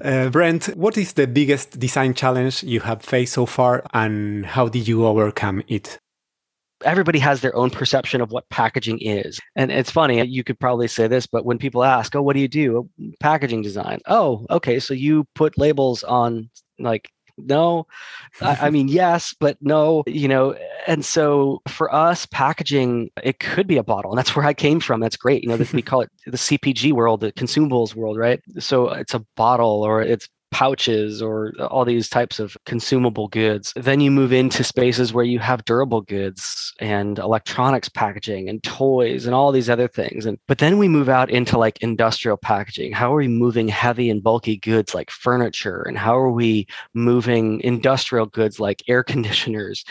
Uh, 0.00 0.30
Brent, 0.30 0.74
what 0.76 0.96
is 0.96 1.12
the 1.12 1.26
biggest 1.26 1.78
design 1.78 2.14
challenge 2.14 2.62
you 2.62 2.80
have 2.80 3.02
faced 3.02 3.34
so 3.34 3.44
far, 3.44 3.84
and 3.92 4.46
how 4.46 4.68
did 4.68 4.88
you 4.88 5.06
overcome 5.06 5.62
it? 5.68 5.98
everybody 6.84 7.18
has 7.18 7.40
their 7.40 7.54
own 7.56 7.70
perception 7.70 8.20
of 8.20 8.30
what 8.30 8.48
packaging 8.50 8.98
is. 9.00 9.40
And 9.56 9.70
it's 9.70 9.90
funny, 9.90 10.22
you 10.24 10.44
could 10.44 10.58
probably 10.58 10.88
say 10.88 11.06
this, 11.06 11.26
but 11.26 11.44
when 11.44 11.58
people 11.58 11.84
ask, 11.84 12.14
Oh, 12.14 12.22
what 12.22 12.34
do 12.34 12.40
you 12.40 12.48
do? 12.48 12.88
Packaging 13.20 13.62
design. 13.62 14.00
Oh, 14.06 14.46
okay. 14.50 14.78
So 14.78 14.94
you 14.94 15.24
put 15.34 15.58
labels 15.58 16.02
on 16.02 16.50
like 16.78 17.10
no 17.46 17.86
I, 18.40 18.56
I, 18.62 18.70
mean 18.70 18.88
yes 18.88 19.34
but 19.38 19.56
no 19.60 20.02
you 20.06 20.28
know 20.28 20.54
and 20.86 21.04
so 21.04 21.60
for 21.68 21.94
us 21.94 22.26
packaging 22.26 23.10
it 23.22 23.38
could 23.38 23.66
be 23.66 23.76
a 23.76 23.82
bottle 23.82 24.10
and 24.12 24.18
that's 24.18 24.34
where 24.34 24.46
i 24.46 24.54
came 24.54 24.80
from 24.80 25.00
that's 25.00 25.16
great 25.16 25.42
you 25.42 25.48
know 25.48 25.56
we 25.72 25.82
call 25.82 26.02
it 26.02 26.10
the 26.26 26.36
cpg 26.36 26.92
world 26.92 27.20
the 27.20 27.32
consumables 27.32 27.94
world 27.94 28.16
right? 28.16 28.40
So 28.58 28.88
it's 28.90 29.14
a 29.14 29.24
bottle 29.36 29.82
or 29.82 30.02
it's 30.02 30.28
pouches 30.52 31.20
or 31.20 31.52
all 31.58 31.84
these 31.84 32.08
types 32.08 32.38
of 32.38 32.56
consumable 32.66 33.26
goods. 33.28 33.72
Then 33.74 34.00
you 34.00 34.10
move 34.10 34.32
into 34.32 34.62
spaces 34.62 35.12
where 35.12 35.24
you 35.24 35.40
have 35.40 35.64
durable 35.64 36.02
goods 36.02 36.72
and 36.78 37.18
electronics 37.18 37.88
packaging 37.88 38.48
and 38.48 38.62
toys 38.62 39.26
and 39.26 39.34
all 39.34 39.50
these 39.50 39.70
other 39.70 39.88
things. 39.88 40.26
And 40.26 40.38
but 40.46 40.58
then 40.58 40.78
we 40.78 40.88
move 40.88 41.08
out 41.08 41.30
into 41.30 41.58
like 41.58 41.82
industrial 41.82 42.36
packaging. 42.36 42.92
How 42.92 43.12
are 43.12 43.18
we 43.18 43.28
moving 43.28 43.66
heavy 43.66 44.10
and 44.10 44.22
bulky 44.22 44.58
goods 44.58 44.94
like 44.94 45.10
furniture? 45.10 45.82
And 45.82 45.98
how 45.98 46.16
are 46.16 46.30
we 46.30 46.66
moving 46.94 47.60
industrial 47.62 48.26
goods 48.26 48.60
like 48.60 48.82
air 48.88 49.02
conditioners? 49.02 49.84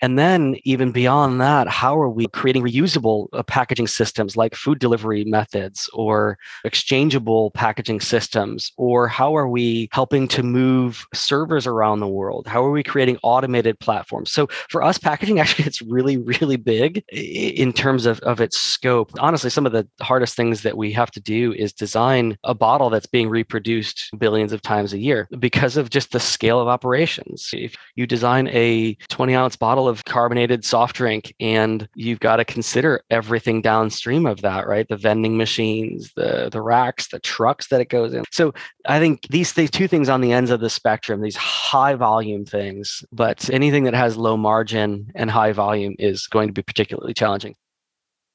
And 0.00 0.18
then 0.18 0.56
even 0.64 0.92
beyond 0.92 1.40
that, 1.40 1.68
how 1.68 1.98
are 1.98 2.08
we 2.08 2.26
creating 2.28 2.62
reusable 2.62 3.26
uh, 3.32 3.42
packaging 3.42 3.88
systems 3.88 4.36
like 4.36 4.54
food 4.54 4.78
delivery 4.78 5.24
methods 5.24 5.90
or 5.92 6.38
exchangeable 6.64 7.50
packaging 7.50 8.00
systems? 8.00 8.70
Or 8.76 9.08
how 9.08 9.36
are 9.36 9.48
we 9.48 9.88
helping 9.92 10.03
helping 10.04 10.28
to 10.28 10.42
move 10.42 11.06
servers 11.14 11.66
around 11.66 12.00
the 12.00 12.06
world? 12.06 12.46
How 12.46 12.62
are 12.62 12.70
we 12.70 12.82
creating 12.82 13.16
automated 13.22 13.80
platforms? 13.80 14.30
So 14.30 14.48
for 14.68 14.82
us, 14.82 14.98
packaging 14.98 15.40
actually 15.40 15.64
it's 15.64 15.80
really, 15.80 16.18
really 16.18 16.56
big 16.56 17.02
in 17.10 17.72
terms 17.72 18.04
of, 18.04 18.20
of 18.20 18.38
its 18.38 18.58
scope. 18.58 19.12
Honestly, 19.18 19.48
some 19.48 19.64
of 19.64 19.72
the 19.72 19.88
hardest 20.02 20.36
things 20.36 20.60
that 20.60 20.76
we 20.76 20.92
have 20.92 21.10
to 21.12 21.20
do 21.20 21.54
is 21.54 21.72
design 21.72 22.36
a 22.44 22.54
bottle 22.54 22.90
that's 22.90 23.06
being 23.06 23.30
reproduced 23.30 24.10
billions 24.18 24.52
of 24.52 24.60
times 24.60 24.92
a 24.92 24.98
year 24.98 25.26
because 25.38 25.78
of 25.78 25.88
just 25.88 26.12
the 26.12 26.20
scale 26.20 26.60
of 26.60 26.68
operations. 26.68 27.48
If 27.54 27.74
you 27.96 28.06
design 28.06 28.48
a 28.48 28.96
20 29.08 29.34
ounce 29.34 29.56
bottle 29.56 29.88
of 29.88 30.04
carbonated 30.04 30.66
soft 30.66 30.96
drink 30.96 31.34
and 31.40 31.88
you've 31.94 32.20
got 32.20 32.36
to 32.36 32.44
consider 32.44 33.00
everything 33.08 33.62
downstream 33.62 34.26
of 34.26 34.42
that, 34.42 34.66
right? 34.66 34.86
The 34.86 34.98
vending 34.98 35.38
machines, 35.38 36.12
the 36.14 36.50
the 36.52 36.60
racks, 36.60 37.08
the 37.08 37.20
trucks 37.20 37.68
that 37.68 37.80
it 37.80 37.88
goes 37.88 38.12
in. 38.12 38.24
So 38.30 38.52
I 38.86 38.98
think 38.98 39.22
these, 39.28 39.52
these 39.52 39.70
two 39.70 39.88
things 39.88 39.93
on 39.94 40.20
the 40.20 40.32
ends 40.32 40.50
of 40.50 40.60
the 40.60 40.70
spectrum, 40.70 41.20
these 41.20 41.36
high 41.36 41.94
volume 41.94 42.44
things, 42.44 43.04
but 43.12 43.48
anything 43.50 43.84
that 43.84 43.94
has 43.94 44.16
low 44.16 44.36
margin 44.36 45.10
and 45.14 45.30
high 45.30 45.52
volume 45.52 45.94
is 45.98 46.26
going 46.26 46.48
to 46.48 46.52
be 46.52 46.62
particularly 46.62 47.14
challenging. 47.14 47.54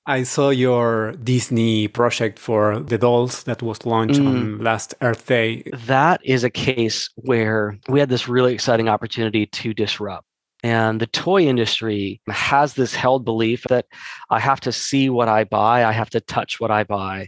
I 0.05 0.23
saw 0.23 0.49
your 0.49 1.11
Disney 1.23 1.87
project 1.87 2.39
for 2.39 2.79
the 2.79 2.97
dolls 2.97 3.43
that 3.43 3.61
was 3.61 3.85
launched 3.85 4.19
mm. 4.19 4.27
on 4.27 4.57
last 4.63 4.95
Earth 5.01 5.27
Day. 5.27 5.63
That 5.85 6.19
is 6.23 6.43
a 6.43 6.49
case 6.49 7.09
where 7.15 7.77
we 7.87 7.99
had 7.99 8.09
this 8.09 8.27
really 8.27 8.53
exciting 8.53 8.89
opportunity 8.89 9.45
to 9.45 9.73
disrupt. 9.73 10.25
And 10.63 10.99
the 10.99 11.07
toy 11.07 11.43
industry 11.43 12.21
has 12.27 12.73
this 12.73 12.95
held 12.95 13.23
belief 13.23 13.63
that 13.69 13.85
I 14.29 14.39
have 14.39 14.59
to 14.61 14.71
see 14.71 15.09
what 15.09 15.29
I 15.29 15.43
buy, 15.43 15.85
I 15.85 15.91
have 15.91 16.09
to 16.11 16.21
touch 16.21 16.59
what 16.59 16.71
I 16.71 16.83
buy. 16.83 17.27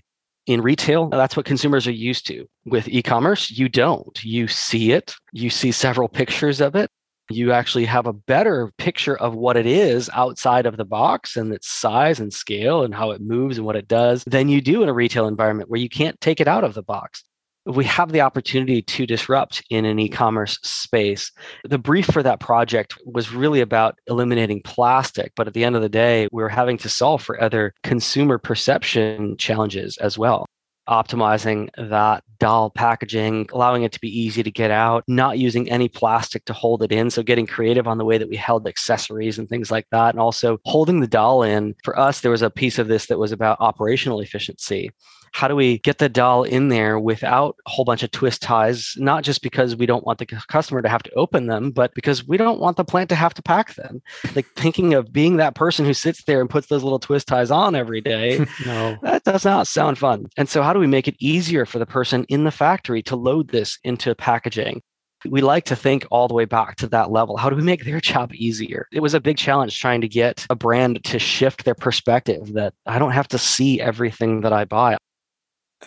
In 0.51 0.59
retail, 0.59 1.07
that's 1.07 1.37
what 1.37 1.45
consumers 1.45 1.87
are 1.87 1.93
used 1.93 2.27
to. 2.27 2.45
With 2.65 2.89
e 2.89 3.01
commerce, 3.01 3.49
you 3.49 3.69
don't. 3.69 4.21
You 4.21 4.49
see 4.49 4.91
it, 4.91 5.15
you 5.31 5.49
see 5.49 5.71
several 5.71 6.09
pictures 6.09 6.59
of 6.59 6.75
it, 6.75 6.91
you 7.29 7.53
actually 7.53 7.85
have 7.85 8.05
a 8.05 8.11
better 8.11 8.69
picture 8.77 9.15
of 9.17 9.33
what 9.33 9.55
it 9.55 9.65
is 9.65 10.09
outside 10.13 10.65
of 10.65 10.75
the 10.75 10.83
box 10.83 11.37
and 11.37 11.53
its 11.53 11.69
size 11.69 12.19
and 12.19 12.33
scale 12.33 12.83
and 12.83 12.93
how 12.93 13.11
it 13.11 13.21
moves 13.21 13.57
and 13.57 13.65
what 13.65 13.77
it 13.77 13.87
does 13.87 14.25
than 14.25 14.49
you 14.49 14.59
do 14.59 14.83
in 14.83 14.89
a 14.89 14.93
retail 14.93 15.25
environment 15.25 15.69
where 15.69 15.79
you 15.79 15.87
can't 15.87 16.19
take 16.19 16.41
it 16.41 16.49
out 16.49 16.65
of 16.65 16.73
the 16.73 16.83
box. 16.83 17.23
We 17.65 17.85
have 17.85 18.11
the 18.11 18.21
opportunity 18.21 18.81
to 18.81 19.05
disrupt 19.05 19.63
in 19.69 19.85
an 19.85 19.99
e 19.99 20.09
commerce 20.09 20.57
space. 20.63 21.31
The 21.63 21.77
brief 21.77 22.07
for 22.07 22.23
that 22.23 22.39
project 22.39 22.97
was 23.05 23.33
really 23.33 23.61
about 23.61 23.99
eliminating 24.07 24.61
plastic, 24.63 25.31
but 25.35 25.47
at 25.47 25.53
the 25.53 25.63
end 25.63 25.75
of 25.75 25.81
the 25.81 25.89
day, 25.89 26.27
we 26.31 26.41
we're 26.41 26.49
having 26.49 26.77
to 26.79 26.89
solve 26.89 27.21
for 27.21 27.41
other 27.41 27.73
consumer 27.83 28.37
perception 28.37 29.37
challenges 29.37 29.97
as 29.97 30.17
well 30.17 30.47
optimizing 30.89 31.69
that 31.77 32.23
doll 32.39 32.69
packaging, 32.69 33.47
allowing 33.53 33.83
it 33.83 33.91
to 33.93 34.01
be 34.01 34.09
easy 34.09 34.43
to 34.43 34.51
get 34.51 34.71
out, 34.71 35.03
not 35.07 35.37
using 35.37 35.69
any 35.69 35.87
plastic 35.87 36.43
to 36.45 36.53
hold 36.53 36.83
it 36.83 36.91
in. 36.91 37.09
So 37.09 37.23
getting 37.23 37.47
creative 37.47 37.87
on 37.87 37.97
the 37.97 38.05
way 38.05 38.17
that 38.17 38.27
we 38.27 38.35
held 38.35 38.67
accessories 38.67 39.39
and 39.39 39.47
things 39.47 39.71
like 39.71 39.87
that. 39.91 40.13
And 40.13 40.19
also 40.19 40.59
holding 40.65 40.99
the 40.99 41.07
doll 41.07 41.43
in. 41.43 41.75
For 41.83 41.97
us, 41.97 42.21
there 42.21 42.31
was 42.31 42.41
a 42.41 42.49
piece 42.49 42.79
of 42.79 42.87
this 42.87 43.05
that 43.07 43.19
was 43.19 43.31
about 43.31 43.57
operational 43.61 44.19
efficiency 44.19 44.91
how 45.31 45.47
do 45.47 45.55
we 45.55 45.79
get 45.79 45.97
the 45.97 46.09
doll 46.09 46.43
in 46.43 46.67
there 46.67 46.99
without 46.99 47.55
a 47.65 47.69
whole 47.69 47.85
bunch 47.85 48.03
of 48.03 48.11
twist 48.11 48.41
ties 48.41 48.93
not 48.97 49.23
just 49.23 49.41
because 49.41 49.75
we 49.75 49.85
don't 49.85 50.05
want 50.05 50.19
the 50.19 50.25
customer 50.25 50.81
to 50.81 50.89
have 50.89 51.03
to 51.03 51.13
open 51.13 51.47
them 51.47 51.71
but 51.71 51.93
because 51.95 52.27
we 52.27 52.37
don't 52.37 52.59
want 52.59 52.77
the 52.77 52.83
plant 52.83 53.09
to 53.09 53.15
have 53.15 53.33
to 53.33 53.41
pack 53.41 53.73
them 53.75 54.01
like 54.35 54.45
thinking 54.55 54.93
of 54.93 55.11
being 55.11 55.37
that 55.37 55.55
person 55.55 55.85
who 55.85 55.93
sits 55.93 56.23
there 56.23 56.41
and 56.41 56.49
puts 56.49 56.67
those 56.67 56.83
little 56.83 56.99
twist 56.99 57.27
ties 57.27 57.51
on 57.51 57.75
every 57.75 58.01
day 58.01 58.45
no 58.65 58.97
that 59.01 59.23
does 59.23 59.45
not 59.45 59.67
sound 59.67 59.97
fun 59.97 60.25
and 60.37 60.49
so 60.49 60.61
how 60.61 60.73
do 60.73 60.79
we 60.79 60.87
make 60.87 61.07
it 61.07 61.15
easier 61.19 61.65
for 61.65 61.79
the 61.79 61.85
person 61.85 62.25
in 62.25 62.43
the 62.43 62.51
factory 62.51 63.01
to 63.01 63.15
load 63.15 63.47
this 63.49 63.77
into 63.83 64.13
packaging 64.15 64.81
we 65.29 65.41
like 65.41 65.65
to 65.65 65.75
think 65.75 66.05
all 66.09 66.27
the 66.27 66.33
way 66.33 66.45
back 66.45 66.77
to 66.77 66.87
that 66.87 67.11
level. 67.11 67.37
How 67.37 67.49
do 67.49 67.55
we 67.55 67.61
make 67.61 67.85
their 67.85 68.01
job 68.01 68.33
easier? 68.33 68.87
It 68.91 69.01
was 69.01 69.13
a 69.13 69.19
big 69.19 69.37
challenge 69.37 69.79
trying 69.79 70.01
to 70.01 70.07
get 70.07 70.45
a 70.49 70.55
brand 70.55 71.03
to 71.05 71.19
shift 71.19 71.63
their 71.63 71.75
perspective 71.75 72.53
that 72.53 72.73
I 72.87 72.97
don't 72.97 73.11
have 73.11 73.27
to 73.27 73.37
see 73.37 73.79
everything 73.79 74.41
that 74.41 74.51
I 74.51 74.65
buy. 74.65 74.97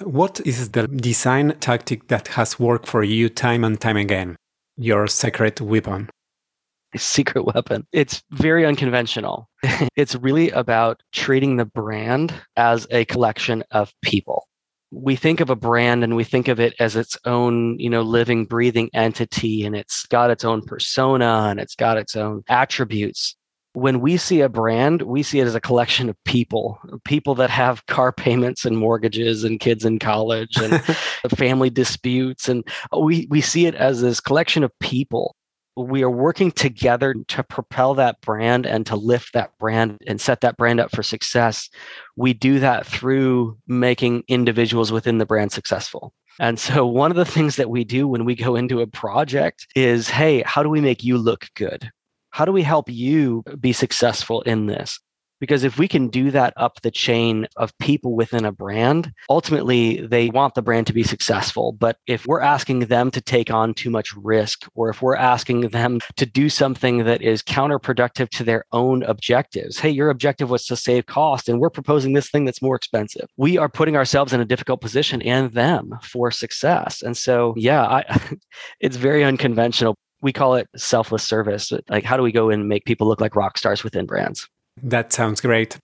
What 0.01 0.41
is 0.45 0.71
the 0.71 0.89
design 0.89 1.57
tactic 1.61 2.09
that 2.09 2.29
has 2.29 2.59
worked 2.59 2.87
for 2.87 3.05
you 3.05 3.29
time 3.29 3.63
and 3.63 3.81
time 3.81 3.97
again? 3.97 4.35
Your 4.77 5.07
secret 5.07 5.61
weapon? 5.61 6.11
Secret 6.97 7.45
weapon. 7.45 7.87
It's 7.93 8.23
very 8.31 8.65
unconventional. 8.67 9.49
it's 9.97 10.15
really 10.17 10.51
about 10.51 11.03
treating 11.13 11.57
the 11.57 11.65
brand 11.65 12.35
as 12.57 12.87
a 12.91 13.05
collection 13.05 13.65
of 13.71 13.93
people. 14.03 14.47
We 14.93 15.17
think 15.17 15.41
of 15.41 15.51
a 15.51 15.57
brand 15.57 16.05
and 16.05 16.15
we 16.15 16.25
think 16.25 16.47
of 16.49 16.61
it 16.61 16.75
as 16.79 16.95
its 16.95 17.17
own, 17.25 17.79
you 17.79 17.91
know, 17.91 18.03
living, 18.03 18.45
breathing 18.45 18.91
entity, 18.95 19.65
and 19.65 19.75
it's 19.75 20.07
got 20.07 20.31
its 20.31 20.45
own 20.45 20.63
persona 20.63 21.47
and 21.51 21.59
it's 21.59 21.75
got 21.75 21.99
its 21.99 22.15
own 22.15 22.43
attributes 22.49 23.37
when 23.75 24.01
we 24.01 24.17
see 24.17 24.41
a 24.41 24.49
brand, 24.49 25.03
we 25.03 25.23
see 25.23 25.41
it 25.41 25.47
as 25.47 25.57
a 25.57 25.61
collection 25.61 26.09
of 26.09 26.17
people, 26.25 26.79
people 27.05 27.35
that 27.35 27.51
have 27.51 27.85
car 27.87 28.13
payments 28.13 28.65
and 28.65 28.79
mortgages 28.79 29.43
and 29.43 29.59
kids 29.59 29.85
in 29.85 29.99
college 29.99 30.57
and 30.57 30.83
family 31.37 31.71
disputes. 31.71 32.49
And 32.49 32.65
we, 32.97 33.27
we 33.31 33.41
see 33.41 33.67
it 33.67 33.75
as 33.75 34.01
this 34.01 34.21
collection 34.21 34.63
of 34.63 34.71
people. 34.79 35.35
We 35.77 36.05
are 36.05 36.11
working 36.11 36.53
together 36.53 37.17
to 37.27 37.43
propel 37.43 37.95
that 37.95 38.21
brand 38.21 38.65
and 38.65 38.87
to 38.87 38.95
lift 38.95 39.33
that 39.33 39.51
brand 39.59 39.99
and 40.07 40.21
set 40.21 40.41
that 40.43 40.57
brand 40.57 40.79
up 40.79 40.95
for 40.95 41.03
success. 41.03 41.69
We 42.15 42.33
do 42.33 42.61
that 42.61 42.87
through 42.87 43.59
making 43.67 44.23
individuals 44.29 44.93
within 44.93 45.19
the 45.19 45.27
brand 45.27 45.51
successful. 45.51 46.13
And 46.39 46.61
so, 46.61 46.87
one 46.87 47.11
of 47.11 47.17
the 47.17 47.25
things 47.25 47.57
that 47.57 47.71
we 47.71 47.83
do 47.83 48.07
when 48.07 48.25
we 48.25 48.37
go 48.37 48.55
into 48.55 48.81
a 48.81 48.87
project 48.87 49.67
is 49.75 50.09
hey, 50.09 50.43
how 50.47 50.63
do 50.63 50.69
we 50.69 50.81
make 50.81 51.03
you 51.03 51.19
look 51.19 51.49
good? 51.57 51.91
How 52.35 52.45
do 52.45 52.51
we 52.51 52.65
help 52.65 52.91
you 52.91 53.45
be 53.61 53.73
successful 53.73 54.43
in 54.43 54.67
this? 54.67 54.99
Because 55.39 55.63
if 55.63 55.79
we 55.79 55.87
can 55.87 56.09
do 56.09 56.33
that 56.33 56.53
up 56.57 56.81
the 56.83 56.91
chain 56.91 57.47
of 57.57 57.77
people 57.79 58.17
within 58.17 58.45
a 58.45 58.51
brand, 58.51 59.13
ultimately 59.31 60.05
they 60.05 60.31
want 60.31 60.55
the 60.55 60.63
brand 60.63 60.89
to 60.89 60.93
be 60.93 61.05
successful. 61.05 61.71
But 61.71 61.99
if 62.09 62.27
we're 62.27 62.41
asking 62.41 62.81
them 62.81 63.13
to 63.13 63.21
take 63.21 63.53
on 63.53 63.73
too 63.73 63.89
much 63.89 64.13
risk, 64.17 64.67
or 64.75 64.89
if 64.89 65.01
we're 65.01 65.15
asking 65.15 65.69
them 65.69 66.01
to 66.17 66.27
do 66.27 66.49
something 66.49 67.05
that 67.05 67.23
is 67.23 67.41
counterproductive 67.41 68.31
to 68.31 68.43
their 68.43 68.65
own 68.73 69.05
objectives, 69.05 69.79
hey, 69.79 69.91
your 69.91 70.11
objective 70.11 70.51
was 70.51 70.67
to 70.67 70.75
save 70.75 71.07
cost, 71.07 71.49
and 71.49 71.61
we're 71.61 71.71
proposing 71.71 72.15
this 72.15 72.31
thing 72.31 72.47
that's 72.47 72.63
more 72.63 72.75
expensive. 72.75 73.29
We 73.37 73.59
are 73.59 73.69
putting 73.69 73.95
ourselves 73.95 74.33
in 74.33 74.41
a 74.41 74.45
difficult 74.45 74.81
position 74.81 75.23
and 75.23 75.53
them 75.53 75.93
for 76.03 76.33
success. 76.33 77.01
And 77.01 77.17
so, 77.17 77.55
yeah, 77.57 77.85
I, 77.85 78.37
it's 78.81 78.97
very 78.97 79.23
unconventional 79.23 79.95
we 80.25 80.33
call 80.33 80.55
it 80.55 80.67
selfless 80.75 81.23
service. 81.23 81.71
Like, 81.91 82.03
how 82.03 82.17
do 82.17 82.23
we 82.23 82.33
go 82.33 82.49
and 82.49 82.67
make 82.67 82.87
people 82.87 83.07
look 83.07 83.21
like 83.21 83.37
rock 83.37 83.59
stars 83.59 83.85
within 83.85 84.07
brands? 84.07 84.49
That 84.83 85.13
sounds 85.13 85.43
great. 85.43 85.77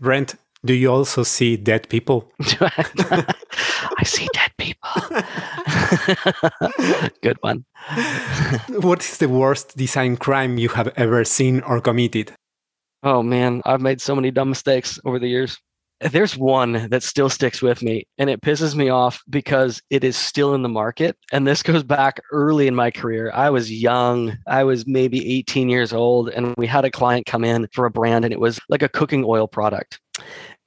Brent, 0.00 0.34
do 0.64 0.74
you 0.74 0.90
also 0.90 1.22
see 1.22 1.56
dead 1.56 1.88
people? 1.88 2.32
I 2.60 4.02
see 4.04 4.28
dead 4.32 4.50
people. 4.58 4.90
Good 7.22 7.38
one. 7.42 7.64
what 8.82 9.04
is 9.04 9.18
the 9.18 9.28
worst 9.28 9.76
design 9.76 10.16
crime 10.16 10.58
you 10.58 10.70
have 10.70 10.88
ever 10.96 11.24
seen 11.24 11.60
or 11.60 11.80
committed? 11.80 12.32
Oh 13.04 13.22
man, 13.22 13.62
I've 13.64 13.80
made 13.80 14.00
so 14.00 14.16
many 14.16 14.32
dumb 14.32 14.48
mistakes 14.48 14.98
over 15.04 15.20
the 15.20 15.28
years. 15.28 15.58
There's 16.00 16.36
one 16.36 16.88
that 16.88 17.02
still 17.02 17.28
sticks 17.28 17.60
with 17.60 17.82
me 17.82 18.06
and 18.16 18.30
it 18.30 18.40
pisses 18.40 18.74
me 18.74 18.88
off 18.88 19.22
because 19.28 19.82
it 19.90 20.02
is 20.02 20.16
still 20.16 20.54
in 20.54 20.62
the 20.62 20.68
market. 20.68 21.16
And 21.30 21.46
this 21.46 21.62
goes 21.62 21.82
back 21.82 22.20
early 22.32 22.66
in 22.66 22.74
my 22.74 22.90
career. 22.90 23.30
I 23.34 23.50
was 23.50 23.70
young. 23.70 24.38
I 24.46 24.64
was 24.64 24.86
maybe 24.86 25.38
18 25.38 25.68
years 25.68 25.92
old 25.92 26.30
and 26.30 26.54
we 26.56 26.66
had 26.66 26.84
a 26.84 26.90
client 26.90 27.26
come 27.26 27.44
in 27.44 27.68
for 27.72 27.84
a 27.84 27.90
brand 27.90 28.24
and 28.24 28.32
it 28.32 28.40
was 28.40 28.58
like 28.70 28.82
a 28.82 28.88
cooking 28.88 29.24
oil 29.26 29.46
product 29.46 30.00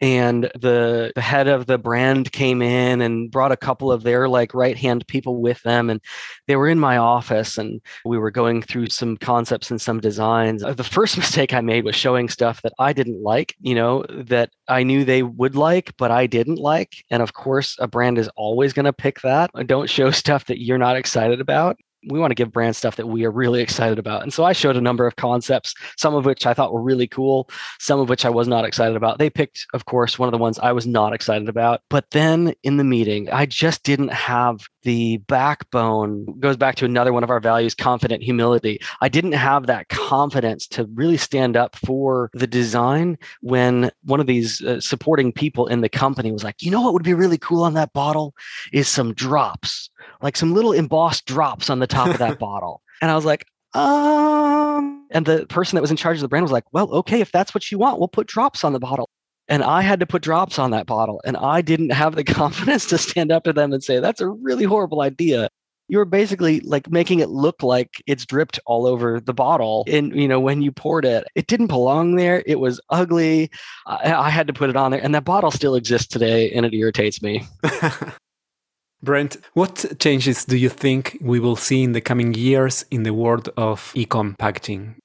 and 0.04 0.52
the, 0.60 1.13
the 1.16 1.22
head 1.22 1.48
of 1.48 1.66
the 1.66 1.78
brand 1.78 2.34
came 2.34 2.62
in 2.62 3.00
and 3.00 3.32
brought 3.32 3.54
a 3.54 3.58
couple 3.58 3.89
of 3.89 4.04
their 4.04 4.28
like 4.28 4.54
right 4.54 4.78
hand 4.78 5.08
people 5.08 5.42
with 5.42 5.63
them 5.63 5.89
and 5.89 6.02
they 6.48 6.58
were 6.58 6.68
in 6.68 6.78
my 6.78 6.98
office 6.98 7.58
and 7.58 7.80
we 8.04 8.18
were 8.18 8.30
going 8.30 8.62
through 8.62 8.88
some 8.88 9.16
concepts 9.16 9.72
and 9.72 9.80
some 9.80 10.02
designs. 10.02 10.62
Uh, 10.62 10.74
the 10.74 10.84
first 10.84 11.18
mistake 11.24 11.54
i 11.54 11.62
made 11.62 11.86
was 11.86 11.96
showing 11.96 12.28
stuff 12.28 12.62
that 12.63 12.74
i 12.80 12.92
didn't 12.92 13.24
like 13.24 13.56
you 13.62 13.74
know 13.74 14.04
that 14.10 14.50
i 14.68 14.84
knew 14.84 15.06
they 15.06 15.24
would 15.24 15.56
like 15.56 15.96
but 15.98 16.12
i 16.12 16.28
didn't 16.28 16.60
like 16.60 17.06
and 17.10 17.24
of 17.24 17.32
course 17.34 17.78
a 17.80 17.88
brand 17.88 18.18
is 18.18 18.30
always 18.36 18.74
going 18.74 18.86
to 18.86 18.94
pick 18.94 19.22
that. 19.22 19.50
Don't 19.68 19.89
show 19.89 20.12
stuff 20.24 20.46
that 20.46 20.62
you're 20.62 20.78
not 20.78 20.98
excited 20.98 21.39
about 21.39 21.78
we 22.08 22.20
want 22.20 22.32
to 22.32 22.36
give 22.36 22.52
brand 22.52 22.76
stuff 22.76 22.96
that 22.96 23.08
we 23.08 23.26
are 23.26 23.32
really 23.32 23.62
excited 23.62 24.00
about. 24.00 24.24
And 24.24 24.34
so 24.34 24.44
I 24.44 24.54
showed 24.54 24.76
a 24.76 24.82
number 24.82 25.06
of 25.08 25.16
concepts, 25.16 25.74
some 25.98 26.16
of 26.16 26.26
which 26.26 26.46
I 26.46 26.54
thought 26.54 26.74
were 26.74 26.82
really 26.82 27.08
cool, 27.08 27.50
some 27.80 28.00
of 28.00 28.10
which 28.10 28.26
I 28.26 28.30
was 28.30 28.48
not 28.48 28.66
excited 28.66 28.96
about. 28.96 29.20
They 29.20 29.30
picked, 29.30 29.66
of 29.74 29.86
course, 29.86 30.20
one 30.20 30.28
of 30.28 30.32
the 30.32 30.38
ones 30.38 30.60
I 30.60 30.72
was 30.72 30.86
not 30.86 31.13
excited 31.13 31.50
about. 31.50 31.82
But 31.89 32.10
then 32.12 32.54
in 32.63 32.78
the 32.78 32.84
meeting, 32.84 33.30
I 33.30 33.46
just 33.46 33.84
didn't 33.84 34.12
have 34.12 34.68
the 34.84 35.18
backbone. 35.28 36.39
Goes 36.39 36.58
back 36.58 36.76
to 36.76 36.86
another 36.86 37.13
one 37.13 37.24
of 37.24 37.30
our 37.30 37.39
values, 37.39 37.74
confident 37.74 38.22
humility. 38.22 38.80
I 39.02 39.10
didn't 39.10 39.34
have 39.34 39.68
that 39.68 39.89
confidence 39.89 40.68
to 40.68 40.86
really 40.94 41.18
stand 41.18 41.56
up 41.56 41.76
for 41.76 42.30
the 42.34 42.48
design 42.48 43.18
when 43.42 43.92
one 44.04 44.20
of 44.20 44.28
these 44.28 44.62
uh, 44.62 44.82
supporting 44.82 45.32
people 45.32 45.68
in 45.68 45.82
the 45.82 45.89
company 45.89 46.32
was 46.32 46.44
like, 46.44 46.62
you 46.62 46.72
know 46.72 46.82
what 46.82 46.94
would 46.94 47.04
be 47.04 47.13
really 47.13 47.38
cool 47.38 47.63
on 47.63 47.74
that 47.76 47.94
bottle 47.94 48.34
is 48.72 48.88
some 48.88 49.13
drops 49.13 49.89
like 50.22 50.38
some 50.38 50.54
little 50.54 50.74
embossed 50.74 51.26
drops 51.26 51.70
on 51.70 51.80
the 51.80 51.88
top 51.94 52.10
of 52.10 52.18
that 52.18 52.40
bottle. 52.40 52.82
And 53.02 53.12
I 53.12 53.16
was 53.16 53.26
like, 53.26 53.46
um, 53.74 55.08
and 55.12 55.26
the 55.26 55.46
person 55.48 55.76
that 55.76 55.82
was 55.82 55.92
in 55.92 55.98
charge 55.98 56.18
of 56.18 56.22
the 56.22 56.28
brand 56.28 56.44
was 56.44 56.52
like, 56.52 56.66
well, 56.72 56.92
okay, 56.92 57.22
if 57.22 57.32
that's 57.32 57.54
what 57.54 57.72
you 57.72 57.78
want, 57.78 58.00
we'll 58.00 58.08
put 58.08 58.28
drops 58.28 58.64
on 58.64 58.74
the 58.74 58.80
bottle. 58.80 59.10
And 59.48 59.64
I 59.64 59.82
had 59.82 60.00
to 60.00 60.06
put 60.06 60.22
drops 60.22 60.58
on 60.58 60.72
that 60.72 60.86
bottle. 60.86 61.22
And 61.26 61.36
I 61.38 61.62
didn't 61.62 61.92
have 61.92 62.16
the 62.16 62.24
confidence 62.24 62.86
to 62.88 62.98
stand 62.98 63.32
up 63.32 63.44
to 63.46 63.54
them 63.54 63.74
and 63.74 63.84
say, 63.84 64.00
that's 64.00 64.22
a 64.22 64.30
really 64.30 64.64
horrible 64.64 65.02
idea. 65.02 65.50
You 65.90 65.98
were 65.98 66.06
basically 66.06 66.62
like 66.62 66.90
making 66.90 67.20
it 67.20 67.30
look 67.30 67.62
like 67.62 68.02
it's 68.08 68.26
dripped 68.26 68.58
all 68.66 68.88
over 68.88 69.20
the 69.20 69.34
bottle. 69.34 69.84
And, 69.88 70.16
you 70.16 70.28
know, 70.28 70.40
when 70.40 70.62
you 70.62 70.72
poured 70.72 71.04
it, 71.04 71.28
it 71.36 71.48
didn't 71.48 71.68
belong 71.68 72.16
there. 72.16 72.42
It 72.46 72.60
was 72.60 72.80
ugly. 72.90 73.52
I, 73.86 74.14
I 74.14 74.30
had 74.30 74.48
to 74.48 74.54
put 74.54 74.70
it 74.70 74.78
on 74.78 74.92
there. 74.92 75.04
And 75.04 75.14
that 75.14 75.26
bottle 75.26 75.52
still 75.52 75.76
exists 75.76 76.08
today 76.08 76.52
and 76.52 76.66
it 76.66 76.74
irritates 76.74 77.22
me. 77.22 77.46
Brent, 79.04 79.38
what 79.54 80.00
changes 80.00 80.46
do 80.46 80.56
you 80.56 80.70
think 80.70 81.18
we 81.22 81.39
will 81.39 81.58
see 81.58 81.84
in 81.84 81.92
the 81.92 82.02
coming 82.02 82.34
years 82.34 82.86
in 82.89 83.04
the 83.04 83.13
world 83.13 83.50
of 83.58 83.92
ecom 83.96 84.38
packaging? 84.38 84.96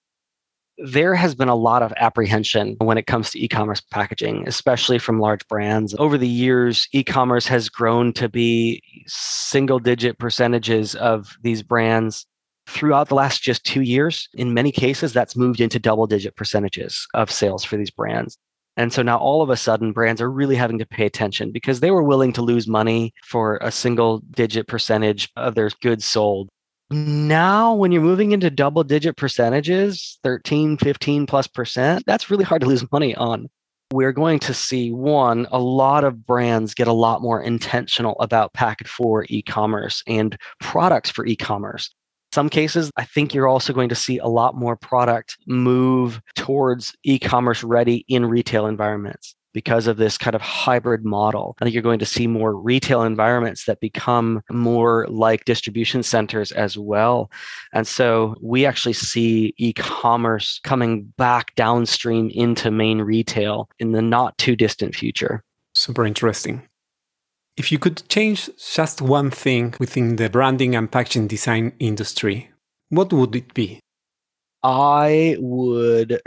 there 0.78 1.14
has 1.14 1.34
been 1.34 1.48
a 1.48 1.56
lot 1.56 1.82
of 1.82 1.92
apprehension 1.96 2.76
when 2.78 2.98
it 2.98 3.06
comes 3.06 3.30
to 3.30 3.44
e-commerce 3.44 3.80
packaging, 3.80 4.46
especially 4.46 4.98
from 4.98 5.18
large 5.18 5.46
brands. 5.48 5.94
Over 5.98 6.16
the 6.16 6.28
years, 6.28 6.88
e-commerce 6.92 7.46
has 7.48 7.68
grown 7.68 8.12
to 8.14 8.28
be 8.28 8.80
single 9.06 9.80
digit 9.80 10.18
percentages 10.18 10.94
of 10.94 11.36
these 11.42 11.62
brands 11.62 12.26
throughout 12.68 13.08
the 13.08 13.16
last 13.16 13.42
just 13.42 13.64
2 13.64 13.80
years. 13.80 14.28
In 14.34 14.54
many 14.54 14.70
cases 14.70 15.12
that's 15.12 15.36
moved 15.36 15.60
into 15.60 15.80
double 15.80 16.06
digit 16.06 16.36
percentages 16.36 17.06
of 17.14 17.30
sales 17.30 17.64
for 17.64 17.76
these 17.76 17.90
brands. 17.90 18.38
And 18.78 18.90
so 18.92 19.02
now 19.02 19.18
all 19.18 19.42
of 19.42 19.50
a 19.50 19.56
sudden, 19.56 19.92
brands 19.92 20.22
are 20.22 20.30
really 20.30 20.56
having 20.56 20.78
to 20.78 20.86
pay 20.86 21.04
attention 21.04 21.52
because 21.52 21.80
they 21.80 21.90
were 21.90 22.02
willing 22.02 22.32
to 22.32 22.42
lose 22.42 22.66
money 22.66 23.12
for 23.22 23.58
a 23.60 23.70
single 23.70 24.20
digit 24.30 24.66
percentage 24.68 25.28
of 25.36 25.54
their 25.54 25.68
goods 25.82 26.06
sold 26.06 26.48
now, 26.90 27.74
when 27.74 27.92
you're 27.92 28.00
moving 28.00 28.32
into 28.32 28.48
double 28.48 28.82
digit 28.82 29.16
percentages, 29.16 30.18
13, 30.22 30.78
15 30.78 31.26
plus 31.26 31.46
percent, 31.46 32.02
that's 32.06 32.30
really 32.30 32.44
hard 32.44 32.62
to 32.62 32.66
lose 32.66 32.90
money 32.90 33.14
on. 33.14 33.48
We're 33.92 34.12
going 34.12 34.38
to 34.40 34.54
see 34.54 34.90
one, 34.90 35.46
a 35.50 35.58
lot 35.58 36.04
of 36.04 36.26
brands 36.26 36.74
get 36.74 36.88
a 36.88 36.92
lot 36.92 37.20
more 37.20 37.42
intentional 37.42 38.16
about 38.20 38.54
packet 38.54 38.88
for 38.88 39.26
e 39.28 39.42
commerce 39.42 40.02
and 40.06 40.38
products 40.60 41.10
for 41.10 41.26
e 41.26 41.36
commerce. 41.36 41.94
Some 42.32 42.48
cases, 42.48 42.90
I 42.96 43.04
think 43.04 43.32
you're 43.32 43.48
also 43.48 43.72
going 43.72 43.88
to 43.88 43.94
see 43.94 44.18
a 44.18 44.26
lot 44.26 44.54
more 44.54 44.76
product 44.76 45.38
move 45.46 46.20
towards 46.36 46.94
e 47.02 47.18
commerce 47.18 47.64
ready 47.64 48.04
in 48.08 48.26
retail 48.26 48.66
environments 48.66 49.34
because 49.54 49.86
of 49.86 49.96
this 49.96 50.18
kind 50.18 50.36
of 50.36 50.42
hybrid 50.42 51.04
model. 51.04 51.56
I 51.60 51.64
think 51.64 51.74
you're 51.74 51.82
going 51.82 51.98
to 52.00 52.06
see 52.06 52.26
more 52.26 52.54
retail 52.54 53.02
environments 53.02 53.64
that 53.64 53.80
become 53.80 54.42
more 54.50 55.06
like 55.08 55.46
distribution 55.46 56.02
centers 56.02 56.52
as 56.52 56.76
well. 56.76 57.30
And 57.72 57.86
so 57.86 58.36
we 58.42 58.66
actually 58.66 58.92
see 58.92 59.54
e 59.56 59.72
commerce 59.72 60.60
coming 60.64 61.04
back 61.16 61.54
downstream 61.54 62.30
into 62.30 62.70
main 62.70 63.00
retail 63.00 63.70
in 63.78 63.92
the 63.92 64.02
not 64.02 64.36
too 64.38 64.54
distant 64.54 64.94
future. 64.94 65.42
Super 65.74 66.04
interesting. 66.04 66.62
If 67.58 67.72
you 67.72 67.78
could 67.80 68.08
change 68.08 68.48
just 68.72 69.02
one 69.02 69.32
thing 69.32 69.74
within 69.80 70.14
the 70.14 70.30
branding 70.30 70.76
and 70.76 70.90
packaging 70.90 71.26
design 71.26 71.72
industry, 71.80 72.50
what 72.88 73.12
would 73.12 73.34
it 73.34 73.52
be? 73.52 73.80
I 74.62 75.36
would 75.40 76.22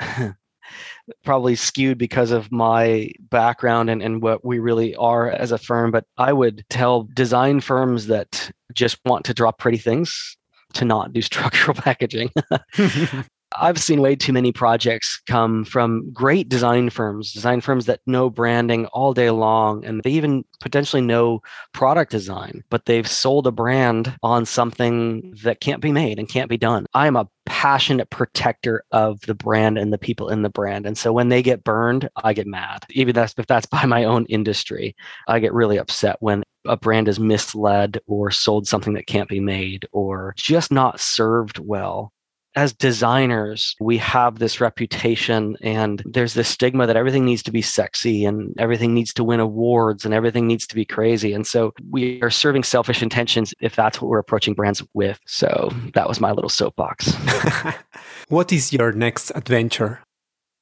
probably 1.23 1.55
skewed 1.55 1.97
because 1.97 2.31
of 2.31 2.51
my 2.51 3.13
background 3.29 3.89
and, 3.89 4.01
and 4.01 4.21
what 4.21 4.43
we 4.43 4.59
really 4.59 4.93
are 4.97 5.31
as 5.31 5.53
a 5.53 5.57
firm. 5.57 5.89
But 5.91 6.03
I 6.17 6.33
would 6.33 6.65
tell 6.69 7.03
design 7.13 7.61
firms 7.61 8.07
that 8.07 8.51
just 8.73 8.99
want 9.05 9.23
to 9.25 9.33
draw 9.33 9.53
pretty 9.53 9.77
things 9.77 10.35
to 10.73 10.83
not 10.83 11.13
do 11.13 11.21
structural 11.31 11.75
packaging. 11.75 12.29
I've 13.57 13.81
seen 13.81 14.01
way 14.01 14.15
too 14.15 14.33
many 14.33 14.51
projects 14.51 15.21
come 15.27 15.65
from 15.65 16.11
great 16.13 16.47
design 16.47 16.89
firms, 16.89 17.33
design 17.33 17.61
firms 17.61 17.85
that 17.85 17.99
know 18.05 18.29
branding 18.29 18.85
all 18.87 19.13
day 19.13 19.29
long, 19.29 19.83
and 19.83 20.01
they 20.03 20.11
even 20.11 20.45
potentially 20.61 21.01
know 21.01 21.41
product 21.73 22.11
design, 22.11 22.63
but 22.69 22.85
they've 22.85 23.07
sold 23.07 23.47
a 23.47 23.51
brand 23.51 24.15
on 24.23 24.45
something 24.45 25.35
that 25.43 25.59
can't 25.59 25.81
be 25.81 25.91
made 25.91 26.17
and 26.17 26.29
can't 26.29 26.49
be 26.49 26.57
done. 26.57 26.85
I 26.93 27.07
am 27.07 27.15
a 27.15 27.27
passionate 27.45 28.09
protector 28.09 28.83
of 28.91 29.19
the 29.21 29.35
brand 29.35 29.77
and 29.77 29.91
the 29.91 29.97
people 29.97 30.29
in 30.29 30.43
the 30.43 30.49
brand. 30.49 30.85
And 30.85 30.97
so 30.97 31.11
when 31.11 31.29
they 31.29 31.41
get 31.41 31.63
burned, 31.63 32.09
I 32.23 32.33
get 32.33 32.47
mad. 32.47 32.85
Even 32.91 33.13
that's 33.13 33.33
if 33.37 33.47
that's 33.47 33.65
by 33.67 33.85
my 33.85 34.05
own 34.05 34.25
industry, 34.27 34.95
I 35.27 35.39
get 35.39 35.53
really 35.53 35.77
upset 35.77 36.17
when 36.19 36.43
a 36.65 36.77
brand 36.77 37.07
is 37.07 37.19
misled 37.19 37.99
or 38.07 38.31
sold 38.31 38.67
something 38.67 38.93
that 38.93 39.07
can't 39.07 39.27
be 39.27 39.39
made 39.39 39.87
or 39.91 40.33
just 40.37 40.71
not 40.71 40.99
served 40.99 41.57
well 41.57 42.13
as 42.55 42.73
designers, 42.73 43.75
we 43.79 43.97
have 43.97 44.39
this 44.39 44.59
reputation 44.59 45.55
and 45.61 46.03
there's 46.05 46.33
this 46.33 46.49
stigma 46.49 46.85
that 46.85 46.97
everything 46.97 47.25
needs 47.25 47.43
to 47.43 47.51
be 47.51 47.61
sexy 47.61 48.25
and 48.25 48.53
everything 48.59 48.93
needs 48.93 49.13
to 49.13 49.23
win 49.23 49.39
awards 49.39 50.03
and 50.03 50.13
everything 50.13 50.47
needs 50.47 50.67
to 50.67 50.75
be 50.75 50.85
crazy. 50.85 51.33
And 51.33 51.47
so 51.47 51.73
we 51.89 52.21
are 52.21 52.29
serving 52.29 52.63
selfish 52.63 53.01
intentions 53.01 53.53
if 53.61 53.75
that's 53.75 54.01
what 54.01 54.09
we're 54.09 54.19
approaching 54.19 54.53
brands 54.53 54.83
with. 54.93 55.19
So 55.25 55.71
that 55.93 56.07
was 56.09 56.19
my 56.19 56.31
little 56.31 56.49
soapbox. 56.49 57.13
what 58.27 58.51
is 58.51 58.73
your 58.73 58.91
next 58.91 59.31
adventure? 59.33 60.01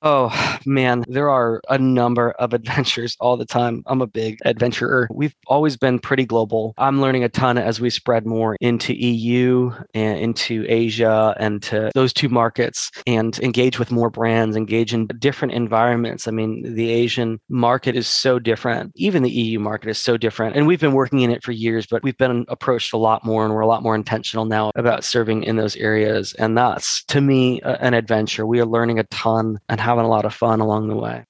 Oh 0.02 0.32
man, 0.66 1.04
there 1.10 1.30
are 1.30 1.62
a 1.68 1.78
number 1.78 2.32
of 2.32 2.54
adventures 2.54 3.18
all 3.20 3.36
the 3.36 3.46
time. 3.46 3.84
I'm 3.86 4.02
a 4.02 4.08
big 4.08 4.38
adventurer. 4.46 5.10
We've 5.12 5.36
always 5.48 5.76
been 5.76 6.00
pretty 6.00 6.26
global. 6.26 6.74
I'm 6.78 7.02
learning 7.02 7.26
a 7.26 7.30
ton 7.30 7.58
as 7.58 7.82
we 7.82 7.90
spread 7.90 8.26
more 8.26 8.56
into 8.62 8.94
EU 8.94 9.72
and 9.94 10.18
into 10.20 10.66
Asia 10.70 11.36
and 11.38 11.62
to 11.64 11.92
those 11.94 12.14
two 12.14 12.30
markets 12.30 12.92
and 13.08 13.38
engage 13.40 13.78
with 13.78 13.92
more 13.92 14.10
brands, 14.10 14.56
engage 14.56 14.94
in 14.94 15.08
different 15.20 15.54
environments. 15.54 16.30
I 16.30 16.32
mean, 16.32 16.64
the 16.76 16.90
Asian 16.92 17.40
market 17.50 17.98
is 17.98 18.08
so 18.08 18.40
different. 18.40 18.94
Even 18.96 19.24
the 19.24 19.30
EU 19.30 19.60
market 19.60 19.90
is 19.90 19.98
so 19.98 20.16
different. 20.16 20.56
And 20.56 20.66
we've 20.66 20.80
been 20.80 20.94
working 20.94 21.22
in 21.22 21.32
it 21.32 21.44
for 21.44 21.52
years, 21.52 21.86
but 21.86 22.04
we've 22.04 22.18
been 22.18 22.46
approached 22.48 22.94
a 22.94 22.98
lot 22.98 23.26
more 23.26 23.44
and 23.44 23.54
we're 23.54 23.62
a 23.62 23.68
lot 23.68 23.84
more 23.84 23.96
intentional 23.96 24.46
now 24.46 24.72
about 24.76 25.04
serving 25.04 25.44
in 25.44 25.58
those 25.58 25.76
areas. 25.76 26.34
And 26.36 26.58
that's 26.58 27.04
to 27.06 27.20
me 27.20 27.60
an 27.64 27.94
adventure. 27.94 28.46
We 28.46 28.62
are 28.62 28.66
learning 28.66 28.98
a 29.00 29.04
ton 29.06 29.60
and 29.68 29.89
having 29.90 30.06
a 30.06 30.16
lot 30.16 30.26
of 30.26 30.34
fun 30.34 30.60
along 30.62 30.88
the 30.88 30.96
way. 30.96 31.26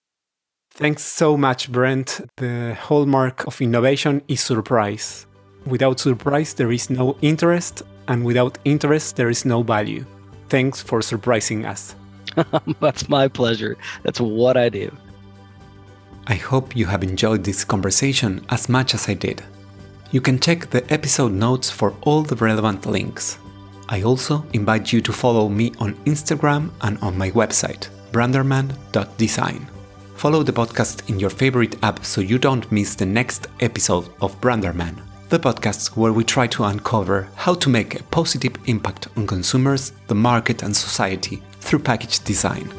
Thanks 0.72 1.04
so 1.04 1.38
much, 1.38 1.72
Brent. 1.72 2.22
The 2.38 2.76
hallmark 2.88 3.48
of 3.48 3.62
innovation 3.62 4.22
is 4.28 4.42
surprise. 4.42 5.26
Without 5.66 6.00
surprise, 6.00 6.54
there 6.54 6.72
is 6.72 6.90
no 6.90 7.18
interest, 7.22 7.84
and 8.08 8.26
without 8.26 8.58
interest, 8.66 9.16
there 9.16 9.30
is 9.30 9.46
no 9.46 9.64
value. 9.64 10.06
Thanks 10.50 10.82
for 10.82 11.02
surprising 11.02 11.66
us. 11.66 11.96
That's 12.80 13.10
my 13.10 13.28
pleasure. 13.28 13.78
That's 14.04 14.22
what 14.22 14.56
I 14.58 14.70
do. 14.70 14.92
I 16.28 16.36
hope 16.36 16.76
you 16.76 16.86
have 16.86 17.04
enjoyed 17.04 17.44
this 17.44 17.64
conversation 17.64 18.46
as 18.50 18.70
much 18.70 18.94
as 18.94 19.10
I 19.10 19.16
did. 19.16 19.42
You 20.12 20.22
can 20.22 20.40
check 20.40 20.70
the 20.70 20.84
episode 20.94 21.32
notes 21.32 21.70
for 21.70 21.94
all 22.02 22.24
the 22.24 22.36
relevant 22.36 22.86
links. 22.86 23.38
I 23.90 24.04
also 24.04 24.46
invite 24.54 24.94
you 24.94 25.02
to 25.02 25.12
follow 25.12 25.50
me 25.50 25.72
on 25.80 25.96
Instagram 26.06 26.70
and 26.82 26.98
on 27.00 27.18
my 27.18 27.32
website, 27.32 27.90
branderman.design. 28.12 29.68
Follow 30.16 30.44
the 30.44 30.52
podcast 30.52 31.10
in 31.10 31.20
your 31.20 31.30
favorite 31.30 31.82
app 31.84 32.04
so 32.04 32.20
you 32.20 32.38
don't 32.38 32.70
miss 32.72 32.96
the 32.96 33.06
next 33.06 33.48
episode 33.62 34.10
of 34.22 34.40
Branderman, 34.42 35.02
the 35.30 35.40
podcast 35.40 35.96
where 35.96 36.12
we 36.12 36.24
try 36.24 36.46
to 36.48 36.66
uncover 36.66 37.30
how 37.36 37.54
to 37.54 37.70
make 37.70 38.00
a 38.00 38.04
positive 38.04 38.56
impact 38.66 39.08
on 39.16 39.26
consumers, 39.26 39.94
the 40.08 40.16
market, 40.16 40.62
and 40.62 40.76
society 40.76 41.42
through 41.62 41.80
package 41.80 42.20
design. 42.24 42.70